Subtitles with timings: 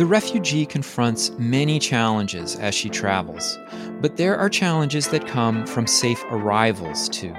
[0.00, 3.58] The refugee confronts many challenges as she travels,
[4.00, 7.34] but there are challenges that come from safe arrivals too.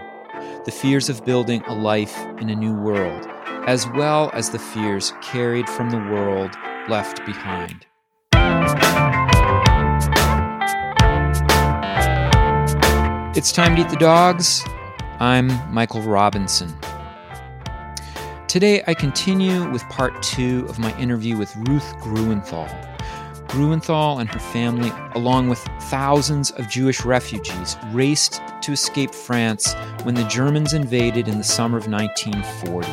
[0.66, 3.26] The fears of building a life in a new world,
[3.66, 6.52] as well as the fears carried from the world
[6.88, 7.88] left behind.
[13.36, 14.64] It's time to eat the dogs.
[15.20, 16.72] I'm Michael Robinson.
[18.52, 22.68] Today, I continue with part two of my interview with Ruth Gruenthal.
[23.48, 30.16] Gruenthal and her family, along with thousands of Jewish refugees, raced to escape France when
[30.16, 32.90] the Germans invaded in the summer of 1940.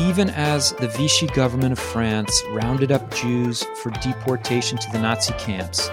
[0.00, 5.34] Even as the Vichy government of France rounded up Jews for deportation to the Nazi
[5.34, 5.90] camps,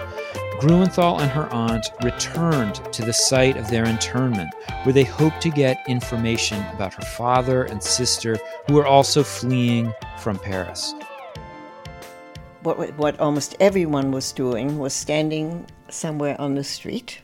[0.60, 4.52] Gruenthal and her aunt returned to the site of their internment,
[4.84, 9.94] where they hoped to get information about her father and sister, who were also fleeing
[10.18, 10.96] from Paris.
[12.64, 17.20] What, what almost everyone was doing was standing somewhere on the street,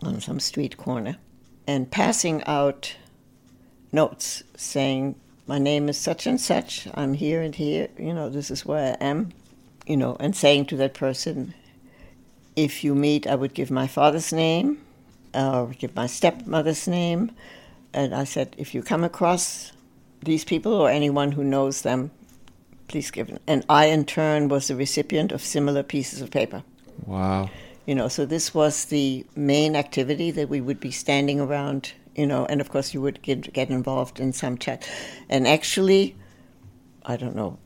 [0.00, 1.18] on some street corner,
[1.66, 2.96] and passing out
[3.92, 8.50] notes saying, My name is such and such, I'm here and here, you know, this
[8.50, 9.32] is where I am,
[9.86, 11.52] you know, and saying to that person,
[12.56, 14.78] if you meet, I would give my father's name,
[15.34, 17.32] uh, or give my stepmother's name.
[17.92, 19.72] And I said, if you come across
[20.22, 22.10] these people or anyone who knows them,
[22.88, 23.38] please give them.
[23.46, 26.62] And I, in turn, was the recipient of similar pieces of paper.
[27.06, 27.50] Wow.
[27.86, 32.26] You know, so this was the main activity that we would be standing around, you
[32.26, 34.88] know, and of course you would get, get involved in some chat.
[35.28, 36.14] And actually,
[37.06, 37.58] I don't know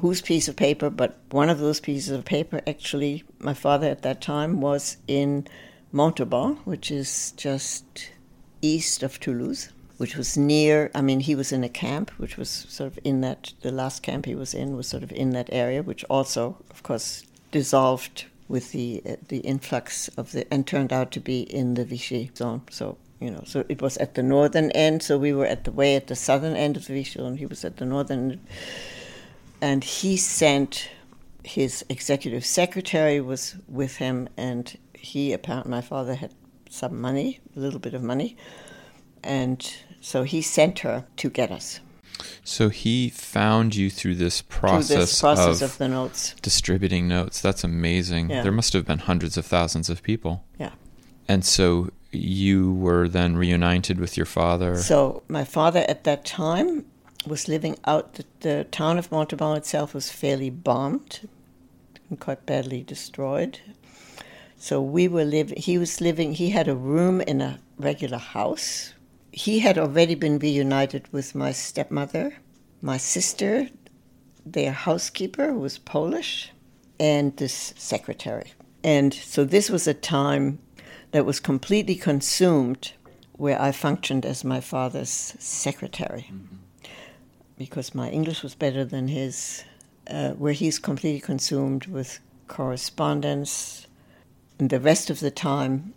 [0.00, 4.02] whose piece of paper, but one of those pieces of paper, actually, my father at
[4.02, 5.46] that time was in
[5.92, 8.10] Montauban, which is just
[8.62, 12.48] east of Toulouse, which was near, I mean, he was in a camp, which was
[12.48, 15.48] sort of in that, the last camp he was in was sort of in that
[15.52, 20.92] area, which also, of course, dissolved with the uh, the influx of the, and turned
[20.92, 22.62] out to be in the Vichy zone.
[22.70, 25.02] So you know, so it was at the northern end.
[25.02, 27.36] So we were at the way at the southern end of the Vichy zone.
[27.36, 28.40] He was at the northern
[29.62, 30.90] and he sent
[31.44, 36.34] his executive secretary was with him, and he apparently my father had
[36.68, 38.36] some money, a little bit of money,
[39.22, 41.80] and so he sent her to get us.
[42.44, 47.08] So he found you through this process, through this process of, of, the notes, distributing
[47.08, 47.40] notes.
[47.40, 48.30] That's amazing.
[48.30, 48.42] Yeah.
[48.42, 50.44] There must have been hundreds of thousands of people.
[50.58, 50.72] Yeah.
[51.28, 54.76] And so you were then reunited with your father.
[54.76, 56.84] So my father at that time
[57.26, 58.14] was living out.
[58.14, 61.28] The, the town of Montauban itself was fairly bombed
[62.08, 63.58] and quite badly destroyed.
[64.56, 65.58] So we were living.
[65.58, 66.34] He was living.
[66.34, 68.94] He had a room in a regular house.
[69.32, 72.36] He had already been reunited with my stepmother,
[72.80, 73.68] my sister,
[74.44, 76.52] their housekeeper who was Polish,
[77.00, 78.52] and this secretary.
[78.84, 80.58] And so this was a time
[81.12, 82.92] that was completely consumed,
[83.32, 86.28] where I functioned as my father's secretary.
[86.30, 86.56] Mm-hmm
[87.62, 89.62] because my English was better than his,
[90.10, 92.18] uh, where he's completely consumed with
[92.48, 93.86] correspondence.
[94.58, 95.94] And the rest of the time,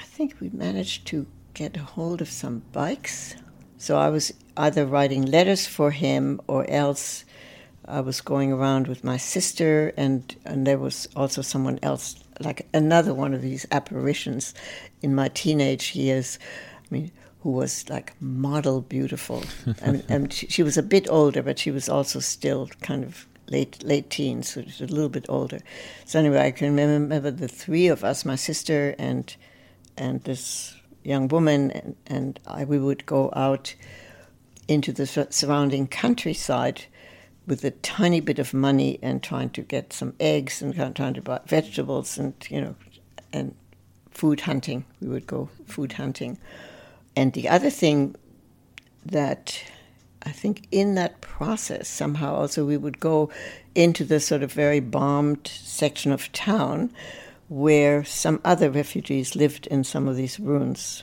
[0.00, 3.36] I think we managed to get hold of some bikes.
[3.76, 7.26] So I was either writing letters for him or else
[7.84, 12.68] I was going around with my sister, and, and there was also someone else, like
[12.72, 14.54] another one of these apparitions
[15.02, 16.38] in my teenage years.
[16.78, 17.12] I mean,
[17.42, 19.42] who was like model beautiful.
[19.82, 23.26] and, and she, she, was a bit older, but she was also still kind of
[23.48, 25.58] late late teens, so a little bit older.
[26.04, 29.34] So anyway, I can remember the three of us, my sister and
[29.96, 33.74] and this young woman, and, and I, we would go out
[34.68, 36.84] into the surrounding countryside
[37.46, 41.20] with a tiny bit of money and trying to get some eggs and trying to
[41.20, 42.76] buy vegetables and you know
[43.32, 43.56] and
[44.12, 44.84] food hunting.
[45.00, 46.38] We would go food hunting
[47.16, 48.16] and the other thing
[49.04, 49.62] that
[50.24, 53.30] I think in that process, somehow also we would go
[53.74, 56.90] into the sort of very bombed section of town
[57.48, 61.02] where some other refugees lived in some of these ruins.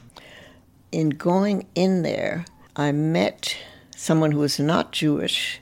[0.91, 2.45] In going in there,
[2.75, 3.55] I met
[3.95, 5.59] someone who was not Jewish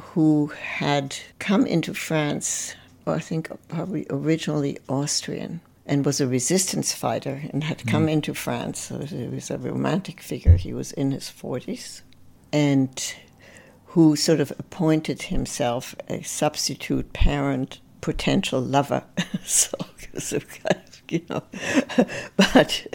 [0.00, 2.74] who had come into France,
[3.06, 8.12] I think probably originally Austrian, and was a resistance fighter and had come mm.
[8.12, 8.78] into France.
[8.78, 10.56] So he was a romantic figure.
[10.56, 12.02] He was in his 40s
[12.52, 13.14] and
[13.86, 19.02] who sort of appointed himself a substitute parent, potential lover.
[19.44, 19.76] so,
[20.16, 21.42] so kind of, you know,
[22.36, 22.86] but,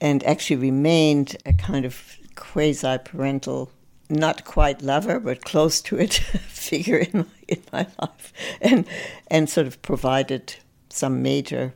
[0.00, 3.72] and actually remained a kind of quasi parental
[4.08, 6.14] not quite lover, but close to it
[6.48, 8.84] figure in my, in my life, and
[9.28, 10.56] and sort of provided
[10.88, 11.72] some major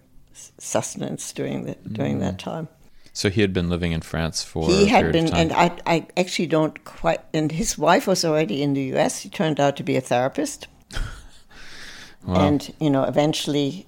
[0.59, 2.21] sustenance during the during mm.
[2.21, 2.69] that time.
[3.17, 6.49] So he had been living in France for he had been, and I, I actually
[6.49, 7.21] don't quite.
[7.33, 9.21] And his wife was already in the U.S.
[9.21, 10.67] He turned out to be a therapist,
[12.25, 12.49] wow.
[12.49, 13.87] and you know, eventually,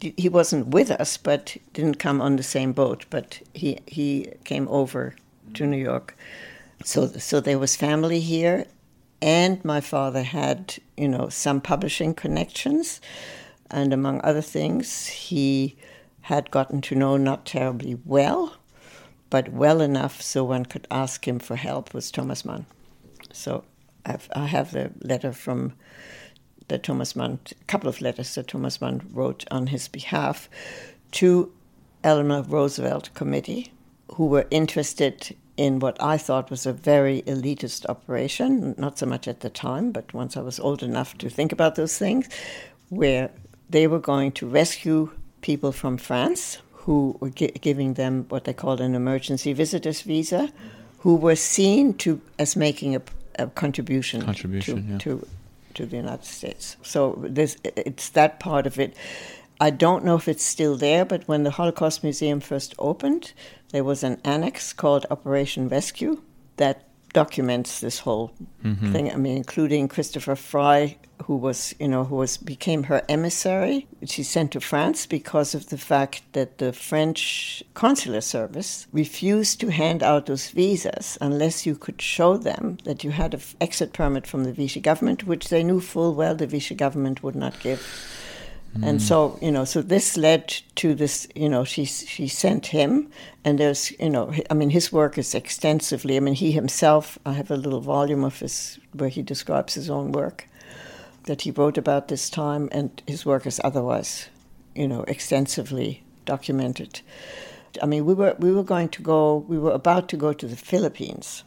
[0.00, 3.06] he wasn't with us, but didn't come on the same boat.
[3.10, 5.14] But he he came over
[5.54, 6.16] to New York,
[6.82, 8.66] so so there was family here,
[9.22, 13.00] and my father had you know some publishing connections,
[13.74, 15.76] and among other things, he
[16.22, 18.56] had gotten to know not terribly well
[19.34, 22.66] but well enough so one could ask him for help was Thomas Mann.
[23.32, 23.64] So
[24.06, 25.72] I've, I have the letter from
[26.68, 30.48] that Thomas Mann, a couple of letters that Thomas Mann wrote on his behalf
[31.12, 31.52] to
[32.04, 33.72] Eleanor Roosevelt Committee,
[34.12, 39.26] who were interested in what I thought was a very elitist operation, not so much
[39.26, 42.28] at the time, but once I was old enough to think about those things,
[42.88, 43.30] where
[43.68, 48.52] they were going to rescue people from France who were gi- giving them what they
[48.52, 50.52] called an emergency visitors visa,
[50.98, 53.02] who were seen to as making a,
[53.38, 54.98] a contribution, contribution to, yeah.
[54.98, 55.26] to,
[55.74, 56.76] to the United States.
[56.82, 58.94] So this it's that part of it.
[59.60, 63.32] I don't know if it's still there, but when the Holocaust Museum first opened,
[63.70, 66.20] there was an annex called Operation Rescue
[66.56, 66.84] that
[67.14, 68.32] documents this whole
[68.62, 68.92] mm-hmm.
[68.92, 69.10] thing.
[69.10, 74.22] I mean, including Christopher Fry, who was, you know, who was became her emissary, she
[74.22, 80.02] sent to France because of the fact that the French consular service refused to hand
[80.02, 84.44] out those visas unless you could show them that you had an exit permit from
[84.44, 87.80] the Vichy government, which they knew full well the Vichy government would not give.
[88.82, 89.00] And mm.
[89.00, 93.10] so, you know, so this led to this, you know, she, she sent him,
[93.44, 97.34] and there's, you know, I mean, his work is extensively, I mean, he himself, I
[97.34, 100.48] have a little volume of his where he describes his own work
[101.24, 104.28] that he wrote about this time, and his work is otherwise,
[104.74, 107.00] you know, extensively documented.
[107.80, 110.46] I mean, we were, we were going to go, we were about to go to
[110.46, 111.44] the Philippines.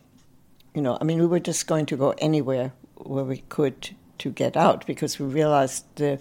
[0.73, 4.31] You know, I mean, we were just going to go anywhere where we could to
[4.31, 6.19] get out because we realized the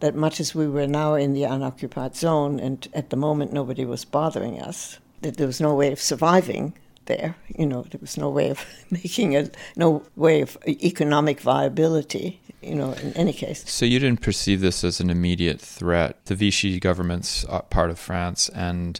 [0.00, 3.84] that much as we were now in the unoccupied zone, and at the moment nobody
[3.84, 6.74] was bothering us, that there was no way of surviving
[7.06, 7.36] there.
[7.56, 12.40] You know, there was no way of making a no way of economic viability.
[12.60, 13.62] You know, in any case.
[13.70, 16.24] So you didn't perceive this as an immediate threat.
[16.24, 18.98] The Vichy government's uh, part of France, and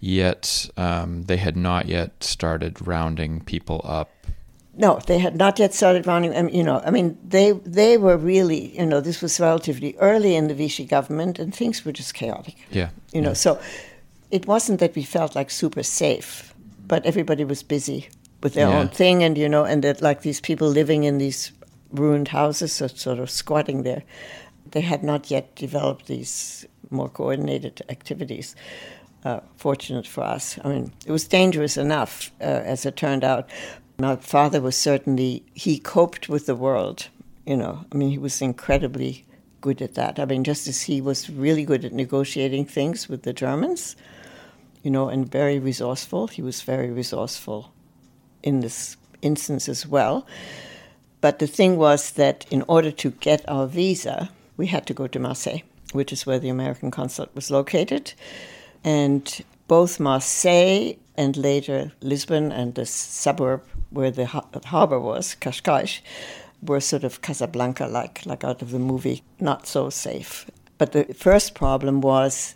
[0.00, 4.10] yet um, they had not yet started rounding people up
[4.80, 6.34] no, they had not yet started running.
[6.34, 9.94] I mean, you know, I mean, they they were really, you know, this was relatively
[9.98, 12.56] early in the Vichy government, and things were just chaotic.
[12.70, 13.60] Yeah, you know, so
[14.30, 16.54] it wasn't that we felt like super safe,
[16.86, 18.08] but everybody was busy
[18.42, 18.78] with their yeah.
[18.78, 21.52] own thing, and you know, and that like these people living in these
[21.92, 24.02] ruined houses, so sort of squatting there,
[24.70, 28.56] they had not yet developed these more coordinated activities.
[29.22, 30.58] Uh, fortunate for us.
[30.64, 33.50] I mean, it was dangerous enough, uh, as it turned out.
[34.00, 37.08] My father was certainly, he coped with the world,
[37.44, 37.84] you know.
[37.92, 39.26] I mean, he was incredibly
[39.60, 40.18] good at that.
[40.18, 43.96] I mean, just as he was really good at negotiating things with the Germans,
[44.82, 47.72] you know, and very resourceful, he was very resourceful
[48.42, 50.26] in this instance as well.
[51.20, 55.06] But the thing was that in order to get our visa, we had to go
[55.08, 55.60] to Marseille,
[55.92, 58.14] which is where the American consulate was located.
[58.82, 66.00] And both Marseille and later Lisbon and the suburb where the harbor was, Cascais,
[66.62, 70.50] were sort of Casablanca like, like out of the movie, not so safe.
[70.78, 72.54] But the first problem was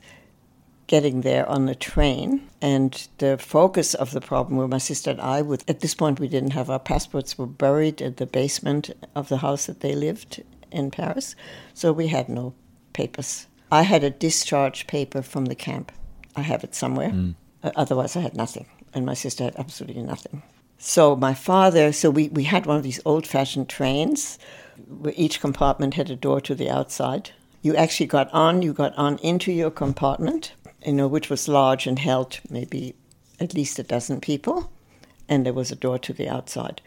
[0.87, 2.49] getting there on the train.
[2.61, 5.43] And the focus of the problem were my sister and I.
[5.43, 9.29] With at this point, we didn't have our passports; were buried in the basement of
[9.29, 11.37] the house that they lived in Paris,
[11.73, 12.55] so we had no
[12.93, 13.47] papers.
[13.71, 15.93] I had a discharge paper from the camp.
[16.37, 17.11] I have it somewhere.
[17.11, 17.35] Mm.
[17.77, 20.43] Otherwise, I had nothing, and my sister had absolutely nothing.
[20.87, 24.39] So my father, so we, we had one of these old fashioned trains
[24.87, 27.31] where each compartment had a door to the outside.
[27.63, 30.53] You actually got on, you got on into your compartment,
[30.85, 32.95] you know, which was large and held maybe
[33.41, 34.71] at least a dozen people,
[35.27, 36.83] and there was a door to the outside.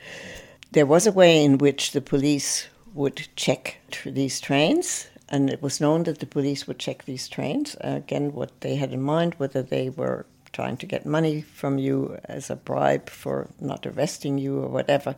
[0.74, 5.82] There was a way in which the police would check these trains, and it was
[5.82, 7.76] known that the police would check these trains.
[7.84, 10.28] Uh, again, what they had in mind, whether they were
[10.58, 15.16] trying to get money from you as a bribe for not arresting you or whatever.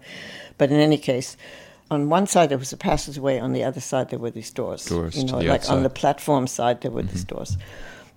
[0.58, 1.38] But in any case,
[1.90, 4.84] on one side there was a passageway, on the other side there were these doors.
[4.86, 5.76] Doors, you know, like outside.
[5.76, 7.14] on the platform side there were mm-hmm.
[7.14, 7.58] these doors.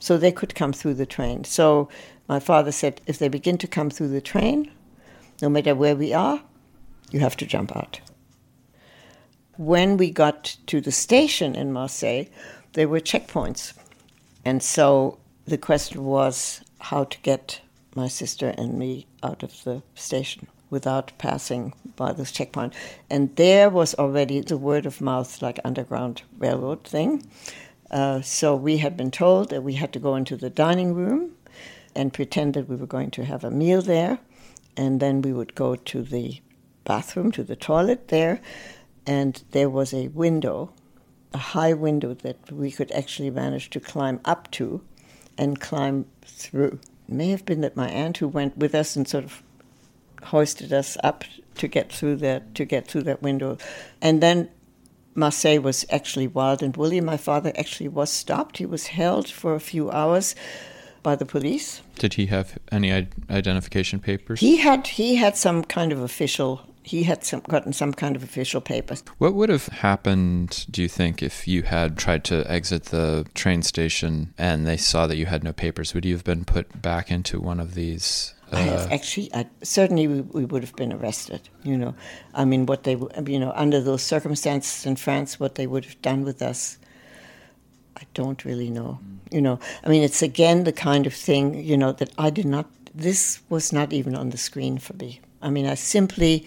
[0.00, 1.44] So they could come through the train.
[1.44, 1.88] So
[2.26, 4.68] my father said, if they begin to come through the train,
[5.40, 6.42] no matter where we are,
[7.12, 8.00] You have to jump out.
[9.58, 12.24] When we got to the station in Marseille,
[12.72, 13.74] there were checkpoints.
[14.44, 17.60] And so the question was how to get
[17.94, 22.72] my sister and me out of the station without passing by this checkpoint.
[23.10, 27.26] And there was already the word of mouth, like Underground Railroad thing.
[27.90, 31.32] Uh, so we had been told that we had to go into the dining room
[31.94, 34.18] and pretend that we were going to have a meal there.
[34.76, 36.40] And then we would go to the
[36.84, 38.40] bathroom, to the toilet there.
[39.06, 40.72] And there was a window,
[41.34, 44.82] a high window that we could actually manage to climb up to
[45.38, 46.78] and climb through.
[47.08, 49.42] It may have been that my aunt who went with us and sort of
[50.24, 51.24] hoisted us up
[51.56, 53.58] to get through that to get through that window,
[54.00, 54.48] and then
[55.14, 57.00] Marseille was actually wild and woolly.
[57.00, 58.58] My father actually was stopped.
[58.58, 60.34] He was held for a few hours
[61.02, 61.82] by the police.
[61.96, 64.40] Did he have any identification papers?
[64.40, 64.86] He had.
[64.86, 66.62] He had some kind of official.
[66.84, 69.04] He had some, gotten some kind of official papers.
[69.18, 73.62] What would have happened, do you think, if you had tried to exit the train
[73.62, 75.94] station and they saw that you had no papers?
[75.94, 79.46] Would you have been put back into one of these I have uh, actually, I,
[79.62, 81.48] certainly we, we, would have been arrested.
[81.62, 81.94] You know,
[82.34, 82.96] I mean, what they,
[83.26, 86.76] you know, under those circumstances in France, what they would have done with us,
[87.96, 88.98] I don't really know.
[89.30, 92.44] You know, I mean, it's again the kind of thing, you know, that I did
[92.44, 92.66] not.
[92.94, 95.20] This was not even on the screen for me.
[95.42, 96.46] I mean, I simply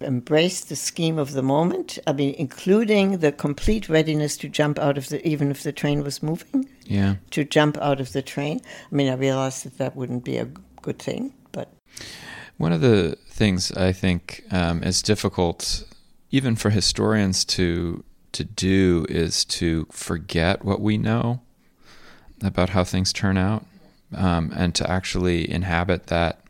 [0.00, 1.98] embraced the scheme of the moment.
[2.06, 6.02] I mean, including the complete readiness to jump out of the, even if the train
[6.02, 6.68] was moving.
[6.84, 7.16] Yeah.
[7.30, 8.60] To jump out of the train.
[8.90, 10.48] I mean, I realized that that wouldn't be a
[10.82, 11.32] good thing.
[11.52, 11.72] But
[12.58, 15.84] one of the things I think um, is difficult,
[16.30, 21.40] even for historians to to do, is to forget what we know
[22.42, 23.64] about how things turn out,
[24.12, 26.43] um, and to actually inhabit that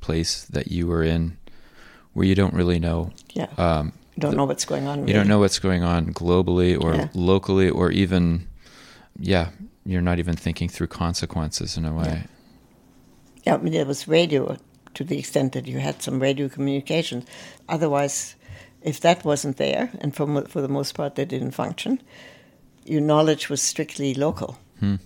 [0.00, 1.36] place that you were in,
[2.12, 3.12] where you don't really know.
[3.34, 3.48] Yeah.
[3.56, 5.00] Um, you don't the, know what's going on.
[5.00, 5.12] Really.
[5.12, 7.08] You don't know what's going on globally or yeah.
[7.14, 8.46] locally, or even,
[9.18, 9.50] yeah,
[9.84, 12.06] you're not even thinking through consequences in a way.
[12.06, 12.22] Yeah.
[13.44, 14.58] Yeah, I mean, there was radio
[14.94, 17.24] to the extent that you had some radio communications.
[17.68, 18.34] Otherwise,
[18.82, 22.02] if that wasn't there, and for, for the most part they didn't function,
[22.84, 24.58] your knowledge was strictly local.
[24.80, 24.96] Hmm.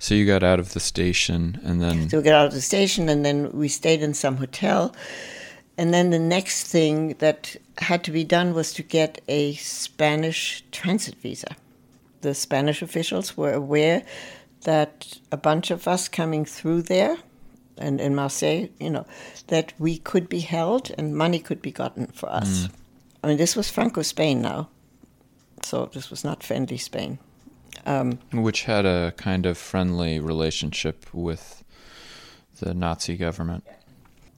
[0.00, 2.08] So you got out of the station and then.
[2.08, 4.94] So we got out of the station and then we stayed in some hotel.
[5.76, 10.64] And then the next thing that had to be done was to get a Spanish
[10.72, 11.54] transit visa.
[12.22, 14.02] The Spanish officials were aware
[14.62, 17.18] that a bunch of us coming through there
[17.76, 19.06] and in Marseille, you know,
[19.48, 22.64] that we could be held and money could be gotten for us.
[22.64, 22.70] Mm.
[23.22, 24.68] I mean, this was Franco Spain now,
[25.62, 27.18] so this was not friendly Spain.
[27.86, 31.64] Um, Which had a kind of friendly relationship with
[32.60, 33.64] the Nazi government.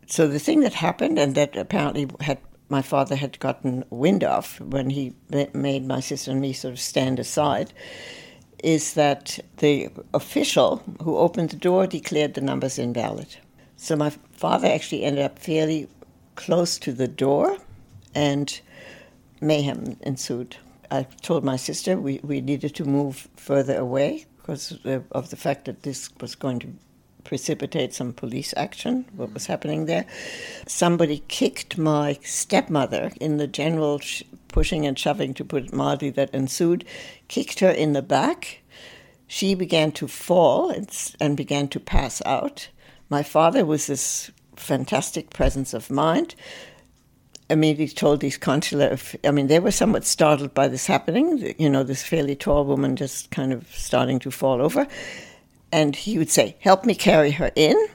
[0.07, 4.59] So the thing that happened, and that apparently had my father had gotten wind of
[4.61, 5.15] when he
[5.53, 7.73] made my sister and me sort of stand aside,
[8.63, 13.37] is that the official who opened the door declared the numbers invalid.
[13.77, 15.89] So my father actually ended up fairly
[16.35, 17.59] close to the door,
[18.15, 18.61] and
[19.41, 20.57] mayhem ensued.
[20.93, 24.79] I told my sister we, we needed to move further away because
[25.11, 26.69] of the fact that this was going to
[27.25, 30.05] precipitate some police action, what was happening there.
[30.67, 36.11] Somebody kicked my stepmother in the general sh- pushing and shoving, to put it mildly,
[36.11, 36.85] that ensued,
[37.29, 38.63] kicked her in the back.
[39.27, 42.69] She began to fall and, and began to pass out.
[43.09, 46.35] My father was this fantastic presence of mind.
[47.51, 51.83] Immediately told these consular, I mean, they were somewhat startled by this happening, you know,
[51.83, 54.87] this fairly tall woman just kind of starting to fall over
[55.73, 57.89] and he would say, "Help me carry her in,"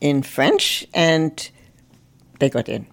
[0.00, 1.50] in French, and
[2.38, 2.86] they got in.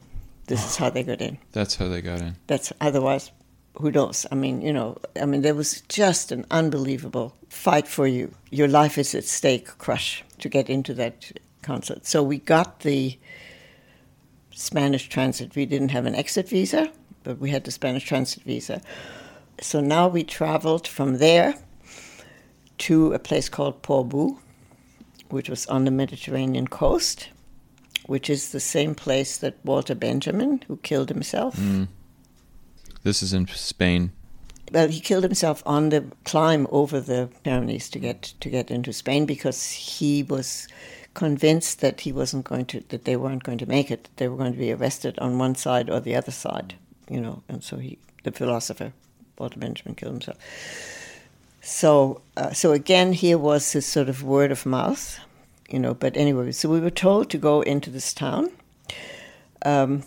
[0.48, 1.38] This is how they got in.
[1.52, 2.36] That's how they got in.
[2.48, 3.32] That's otherwise,
[3.76, 4.26] who knows?
[4.32, 8.34] I mean, you know, I mean, there was just an unbelievable fight for you.
[8.50, 11.32] Your life is at stake, crush to get into that
[11.62, 12.08] concert.
[12.08, 13.18] So we got the
[14.60, 15.56] Spanish transit.
[15.56, 16.92] We didn't have an exit visa,
[17.24, 18.82] but we had the Spanish transit visa.
[19.62, 21.56] So now we traveled from there
[22.80, 24.38] to a place called Portbou,
[25.30, 27.30] which was on the Mediterranean coast,
[28.08, 31.56] which is the same place that Walter Benjamin, who killed himself.
[31.56, 31.88] Mm.
[33.04, 34.12] This is in Spain.
[34.74, 38.92] Well, he killed himself on the climb over the Pyrenees to get to get into
[38.92, 40.68] Spain because he was
[41.20, 44.10] convinced that he wasn't going to that they weren't going to make it.
[44.16, 46.76] They were going to be arrested on one side or the other side,
[47.10, 47.44] you know.
[47.50, 48.94] And so he, the philosopher
[49.38, 50.38] Walter Benjamin, killed himself.
[51.62, 55.20] So, uh, so again, here was this sort of word of mouth,
[55.70, 55.94] you know.
[55.94, 58.52] But anyway, so we were told to go into this town.
[59.66, 60.04] Um,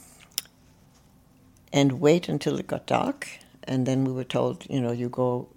[1.72, 3.28] and wait until it got dark.
[3.64, 5.48] And then we were told, you know, you go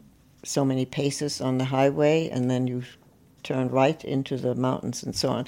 [0.43, 2.83] so many paces on the highway and then you
[3.45, 5.47] turn right into the mountains and so on.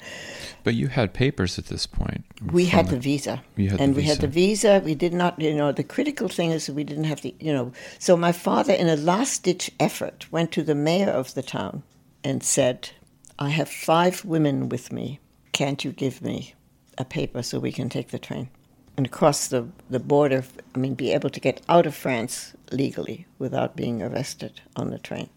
[0.64, 2.24] But you had papers at this point.
[2.52, 3.42] We had the, the visa.
[3.56, 4.14] Had and the we visa.
[4.14, 4.82] had the visa.
[4.84, 7.72] We did not, you know, the critical thing is we didn't have the, you know.
[7.98, 11.82] So my father, in a last ditch effort, went to the mayor of the town
[12.22, 12.90] and said,
[13.38, 15.20] I have five women with me.
[15.52, 16.54] Can't you give me
[16.96, 18.48] a paper so we can take the train?
[18.96, 23.26] And cross the, the border, I mean, be able to get out of France legally
[23.38, 25.28] without being arrested on the train.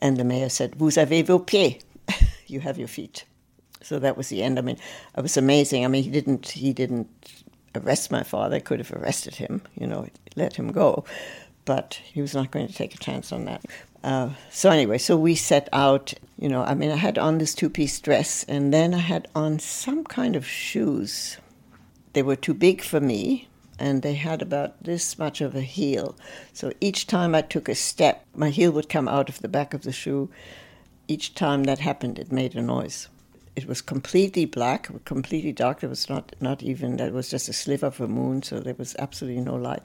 [0.00, 1.85] And the mayor said, Vous avez vos pieds.
[2.46, 3.24] you have your feet.
[3.82, 4.58] So that was the end.
[4.58, 4.78] I mean,
[5.16, 5.84] it was amazing.
[5.84, 7.08] I mean, he didn't he didn't
[7.74, 8.60] arrest my father.
[8.60, 11.04] Could have arrested him, you know, let him go,
[11.64, 13.64] but he was not going to take a chance on that.
[14.02, 16.14] Uh, so anyway, so we set out.
[16.38, 19.58] You know, I mean, I had on this two-piece dress, and then I had on
[19.58, 21.38] some kind of shoes.
[22.12, 23.48] They were too big for me,
[23.78, 26.16] and they had about this much of a heel.
[26.52, 29.74] So each time I took a step, my heel would come out of the back
[29.74, 30.30] of the shoe.
[31.08, 33.08] Each time that happened, it made a noise.
[33.54, 35.80] It was completely black, completely dark.
[35.80, 38.74] There was not, not even, that was just a sliver of a moon, so there
[38.74, 39.82] was absolutely no light.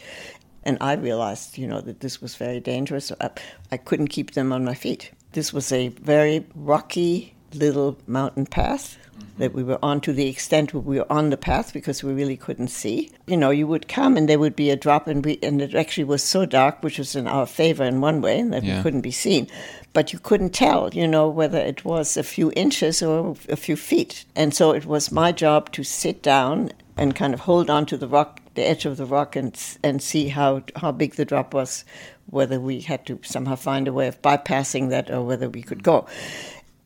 [0.63, 3.11] And I realized, you know, that this was very dangerous.
[3.21, 3.29] I,
[3.71, 5.11] I couldn't keep them on my feet.
[5.31, 8.97] This was a very rocky little mountain path
[9.37, 12.13] that we were on to the extent where we were on the path because we
[12.13, 13.09] really couldn't see.
[13.27, 15.75] You know, you would come and there would be a drop, and we and it
[15.75, 18.77] actually was so dark, which was in our favor in one way, that Yeah.
[18.77, 19.47] we couldn't be seen.
[19.93, 23.75] But you couldn't tell, you know, whether it was a few inches or a few
[23.75, 24.25] feet.
[24.35, 27.97] And so it was my job to sit down and kind of hold on to
[27.97, 31.53] the rock, the edge of the rock, and and see how how big the drop
[31.53, 31.83] was,
[32.29, 35.83] whether we had to somehow find a way of bypassing that or whether we could
[35.83, 36.05] go.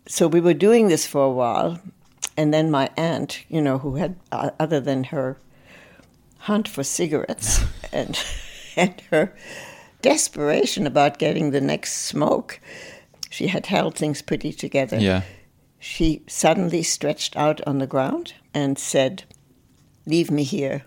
[0.07, 1.79] So we were doing this for a while,
[2.37, 5.37] and then my aunt, you know, who had uh, other than her
[6.39, 8.23] hunt for cigarettes and
[8.75, 9.33] and her
[10.01, 12.59] desperation about getting the next smoke,
[13.29, 14.99] she had held things pretty together.
[14.99, 15.23] Yeah.
[15.79, 19.23] She suddenly stretched out on the ground and said,
[20.05, 20.83] "Leave me here.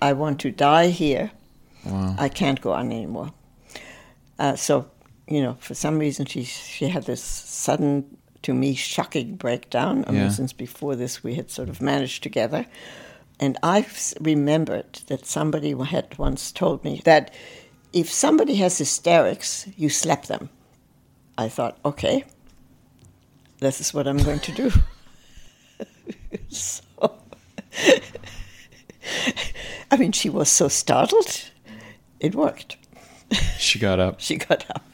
[0.00, 1.30] I want to die here.
[1.84, 2.16] Wow.
[2.18, 3.32] I can't go on anymore."
[4.38, 4.90] Uh, so,
[5.28, 8.15] you know, for some reason, she she had this sudden,
[8.46, 10.04] to me, shocking breakdown.
[10.06, 10.20] I Yeah.
[10.22, 12.66] mean, since before this, we had sort of managed together,
[13.38, 13.86] and I
[14.20, 17.32] remembered that somebody had once told me that
[17.92, 20.48] if somebody has hysterics, you slap them.
[21.38, 22.24] I thought, okay,
[23.60, 24.70] this is what I'm going to do.
[26.48, 26.82] so,
[29.90, 31.50] I mean, she was so startled.
[32.20, 32.76] It worked.
[33.58, 34.20] She got up.
[34.26, 34.84] She got up.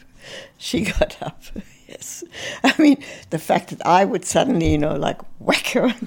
[0.59, 1.43] She got up.
[1.93, 2.25] Yes.
[2.65, 5.95] I mean, the fact that I would suddenly, you know, like whack her.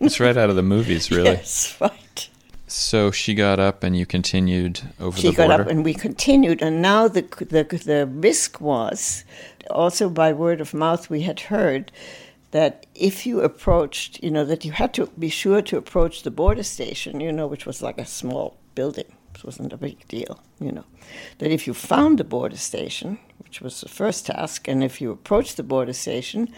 [0.00, 1.30] It's right out of the movies, really.
[1.38, 2.28] Yes, right.
[2.66, 6.60] So she got up and you continued over She the got up and we continued.
[6.60, 9.24] And now the, the, the risk was
[9.70, 11.92] also by word of mouth, we had heard
[12.50, 16.30] that if you approached, you know, that you had to be sure to approach the
[16.30, 19.10] border station, you know, which was like a small building.
[19.34, 20.84] It wasn't a big deal, you know.
[21.38, 23.18] That if you found the border station,
[23.54, 26.52] which was the first task, and if you approached the border station,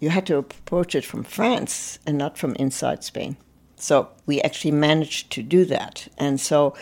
[0.00, 3.36] you had to approach it from France and not from inside Spain.
[3.76, 6.08] So we actually managed to do that.
[6.18, 6.74] And so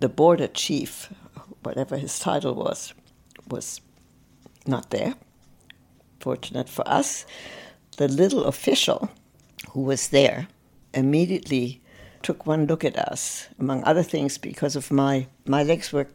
[0.00, 1.10] the border chief,
[1.62, 2.92] whatever his title was,
[3.48, 3.80] was
[4.66, 5.14] not there.
[6.20, 7.24] Fortunate for us.
[7.96, 9.08] The little official
[9.70, 10.48] who was there
[10.92, 11.80] immediately
[12.22, 16.08] took one look at us, among other things, because of my, my legs were,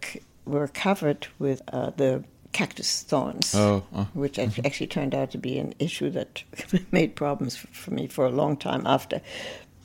[0.46, 4.08] were covered with uh, the cactus thorns Oh, oh.
[4.14, 4.66] which act- mm-hmm.
[4.66, 6.44] actually turned out to be an issue that
[6.92, 9.22] made problems for me for a long time after,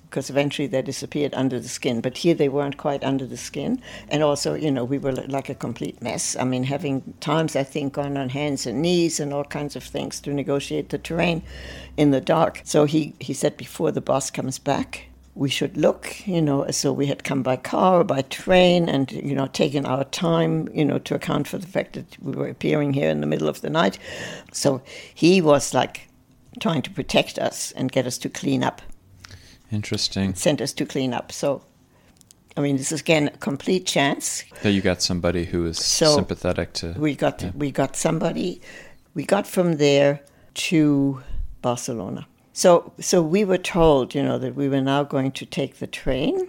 [0.09, 2.00] because eventually they disappeared under the skin.
[2.00, 5.48] But here they weren't quite under the skin, and also, you know, we were like
[5.48, 6.37] a complete mess.
[6.37, 9.83] I mean, having times I think gone on hands and knees and all kinds of
[9.83, 11.42] things to negotiate the terrain
[11.96, 12.61] in the dark.
[12.64, 15.09] So he he said before the boss comes back.
[15.37, 19.11] We should look, you know, So we had come by car or by train and,
[19.11, 22.49] you know, taken our time, you know, to account for the fact that we were
[22.49, 23.99] appearing here in the middle of the night.
[24.53, 24.81] So
[25.14, 26.09] he was like
[26.61, 28.81] trying to protect us and get us to clean up,
[29.73, 31.33] Interesting sent us to clean up.
[31.33, 31.62] So,
[32.57, 34.44] I mean, this is again a complete chance.
[34.62, 36.94] that you got somebody who is So, sympathetic to.
[36.97, 37.51] We got Yeah.
[37.57, 38.61] we got somebody.
[39.14, 40.20] We got from there
[40.68, 41.23] to
[41.61, 42.27] Barcelona.
[42.55, 45.87] So so we were told, you know, that we were now going to take the
[45.87, 46.49] train.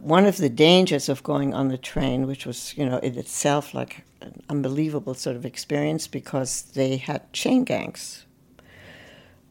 [0.00, 3.74] One of the dangers of going on the train, which was, you know, in itself
[3.74, 8.24] like an unbelievable sort of experience because they had chain gangs.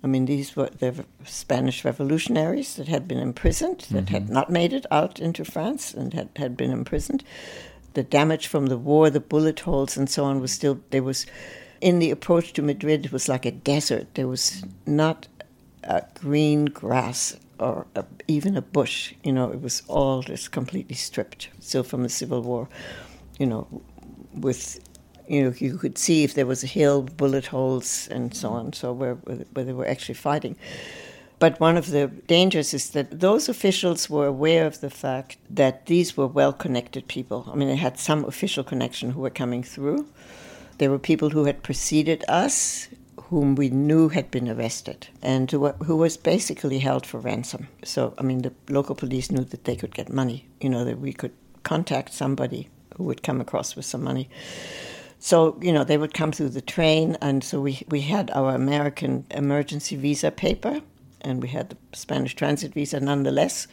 [0.03, 4.33] I mean, these were the Spanish revolutionaries that had been imprisoned, that had mm-hmm.
[4.33, 7.23] not made it out into France and had, had been imprisoned.
[7.93, 11.25] The damage from the war, the bullet holes and so on was still, there was,
[11.81, 14.13] in the approach to Madrid, it was like a desert.
[14.13, 15.27] There was not
[15.85, 19.13] a green grass or a, even a bush.
[19.23, 22.67] You know, it was all just completely stripped, still from the Civil War.
[23.39, 23.81] You know,
[24.33, 24.79] with
[25.27, 28.73] you know, you could see if there was a hill, bullet holes, and so on.
[28.73, 30.55] So where where they were actually fighting.
[31.37, 35.85] But one of the dangers is that those officials were aware of the fact that
[35.85, 37.49] these were well connected people.
[37.51, 40.07] I mean, they had some official connection who were coming through.
[40.77, 42.87] There were people who had preceded us,
[43.29, 47.67] whom we knew had been arrested, and who, who was basically held for ransom.
[47.83, 50.99] So, I mean, the local police knew that they could get money, you know, that
[50.99, 51.33] we could
[51.63, 54.29] contact somebody who would come across with some money.
[55.19, 58.53] So, you know, they would come through the train, and so we, we had our
[58.53, 60.81] American emergency visa paper,
[61.21, 63.67] and we had the Spanish transit visa nonetheless.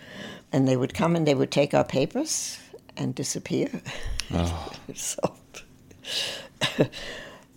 [0.50, 2.58] And they would come and they would take our papers
[2.96, 3.68] and disappear.
[4.32, 4.72] Oh.
[4.94, 5.18] so,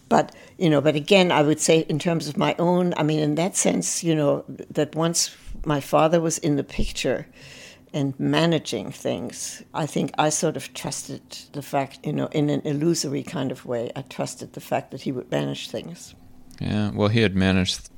[0.10, 3.20] but, you know, but again, I would say in terms of my own, I mean,
[3.20, 7.28] in that sense, you know, that once my father was in the picture,
[7.96, 11.22] and managing things, I think I sort of trusted
[11.54, 15.02] the fact, you know, in an illusory kind of way, I trusted the fact that
[15.02, 16.14] he would manage things.
[16.60, 17.90] Yeah, well, he had managed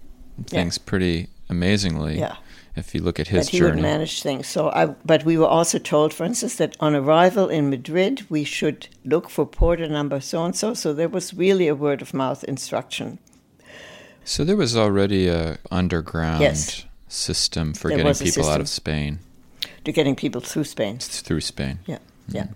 [0.46, 0.84] things yeah.
[0.86, 2.20] pretty amazingly.
[2.20, 2.36] Yeah.
[2.78, 4.48] If you look at his that he journey, would manage things.
[4.48, 8.44] So, I, but we were also told, for instance, that on arrival in Madrid, we
[8.44, 10.74] should look for porter number so and so.
[10.74, 13.20] So there was really a word of mouth instruction.
[14.24, 16.86] So there was already a underground yes.
[17.08, 19.20] system for there getting people out of Spain
[19.86, 21.00] to getting people through Spain.
[21.00, 21.80] Through Spain.
[21.86, 22.36] Yeah, mm-hmm.
[22.36, 22.48] yeah.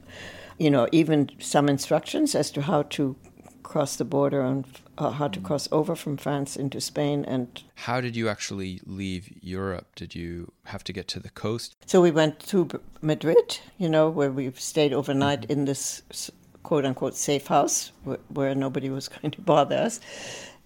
[0.58, 3.16] You know, even some instructions as to how to
[3.72, 4.66] cross the border and
[4.98, 7.24] uh, how to cross over from France into Spain.
[7.26, 9.88] And how did you actually leave Europe?
[9.96, 11.78] Did you have to get to the coast?
[11.86, 12.68] So we went to
[13.02, 15.54] Madrid, you know, where we stayed overnight mm-hmm.
[15.54, 16.04] in this
[16.64, 20.02] quote unquote safe house where, where nobody was going to bother us.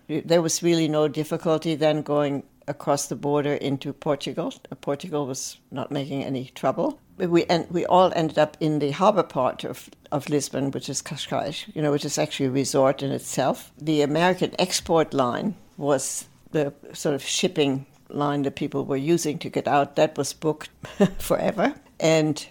[0.08, 4.52] There was really no difficulty then going across the border into Portugal.
[4.82, 7.00] Portugal was not making any trouble.
[7.18, 11.02] We en- we all ended up in the harbour part of, of Lisbon, which is
[11.02, 13.72] Cascais, you know, which is actually a resort in itself.
[13.78, 19.50] The American export line was the sort of shipping line that people were using to
[19.50, 19.96] get out.
[19.96, 20.70] That was booked
[21.20, 21.74] forever.
[22.00, 22.46] And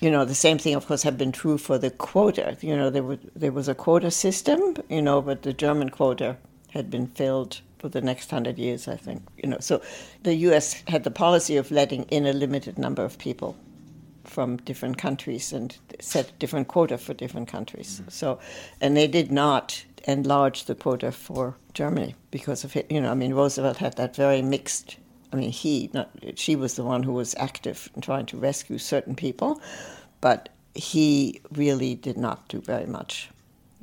[0.00, 2.56] you know, the same thing, of course, had been true for the quota.
[2.60, 6.36] You know, there, were, there was a quota system, you know, but the German quota
[6.70, 9.22] had been filled for the next hundred years, I think.
[9.42, 9.80] You know, so
[10.22, 10.82] the U.S.
[10.88, 13.56] had the policy of letting in a limited number of people
[14.24, 18.00] from different countries and set different quota for different countries.
[18.00, 18.10] Mm-hmm.
[18.10, 18.38] So,
[18.80, 22.90] and they did not enlarge the quota for Germany because of it.
[22.90, 24.96] You know, I mean, Roosevelt had that very mixed.
[25.32, 28.78] I mean, he, not she, was the one who was active in trying to rescue
[28.78, 29.60] certain people,
[30.20, 33.30] but he really did not do very much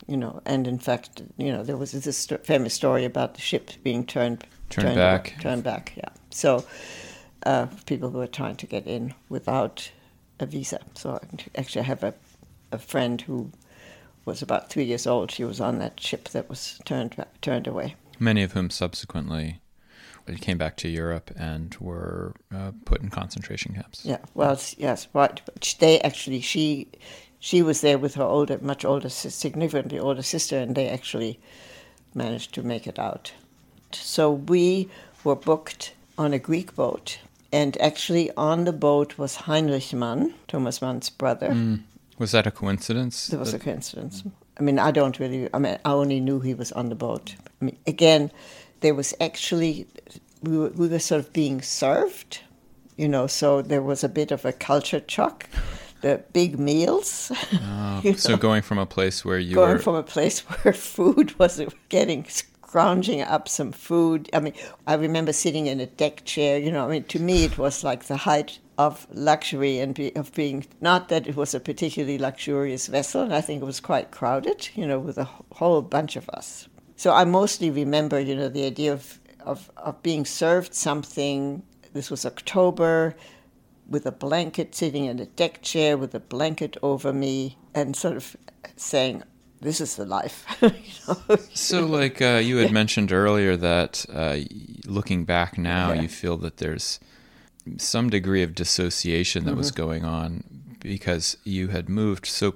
[0.07, 3.41] you know, and in fact, you know, there was this st- famous story about the
[3.41, 5.93] ship being turned turned, turned back, back, turned back.
[5.95, 6.65] Yeah, so
[7.45, 9.91] uh, people who were trying to get in without
[10.41, 10.79] a visa.
[10.93, 11.19] So
[11.55, 12.13] actually, I have a
[12.71, 13.51] a friend who
[14.25, 15.31] was about three years old.
[15.31, 17.95] She was on that ship that was turned turned away.
[18.19, 19.59] Many of whom subsequently
[20.39, 24.05] came back to Europe and were uh, put in concentration camps.
[24.05, 25.41] Yeah, well, yes, right.
[25.79, 26.87] They actually, she
[27.39, 31.39] she was there with her older, much older, significantly older sister, and they actually
[32.13, 33.33] managed to make it out.
[33.91, 34.89] So we
[35.23, 37.19] were booked on a Greek boat,
[37.51, 41.49] and actually on the boat was Heinrich Mann, Thomas Mann's brother.
[41.49, 41.83] Mm.
[42.17, 43.33] Was that a coincidence?
[43.33, 44.23] It was a coincidence.
[44.59, 45.49] I mean, I don't really.
[45.53, 47.35] I mean, I only knew he was on the boat.
[47.61, 48.31] I mean, again,
[48.81, 49.87] there was actually
[50.43, 52.41] we were, we were sort of being served,
[52.95, 53.27] you know.
[53.27, 55.47] So there was a bit of a culture shock
[56.01, 57.31] the big meals.
[58.03, 58.37] Oh, so know?
[58.37, 59.79] going from a place where you going were...
[59.79, 62.25] from a place where food was getting
[62.71, 64.29] scrounging up some food.
[64.31, 64.53] I mean,
[64.87, 66.57] I remember sitting in a deck chair.
[66.57, 70.15] You know, I mean, to me it was like the height of luxury and be,
[70.15, 73.81] of being not that it was a particularly luxurious vessel, and I think it was
[73.81, 74.69] quite crowded.
[74.73, 76.69] You know, with a whole bunch of us.
[76.95, 81.63] So I mostly remember, you know, the idea of of, of being served something.
[81.91, 83.15] This was October
[83.89, 88.15] with a blanket, sitting in a deck chair with a blanket over me, and sort
[88.15, 88.37] of
[88.77, 89.23] saying,
[89.61, 90.69] "This is the life." you
[91.07, 91.37] know?
[91.53, 94.37] So, like uh, you had mentioned earlier, that uh,
[94.85, 96.01] looking back now, yeah.
[96.01, 96.99] you feel that there's
[97.77, 99.57] some degree of dissociation that mm-hmm.
[99.57, 100.43] was going on
[100.79, 102.55] because you had moved so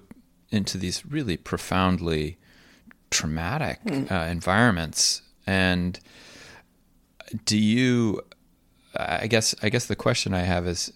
[0.50, 2.38] into these really profoundly
[3.12, 4.12] traumatic mm.
[4.12, 6.00] uh, environments and
[7.46, 8.22] do you?
[8.96, 10.92] I guess I guess the question I have is,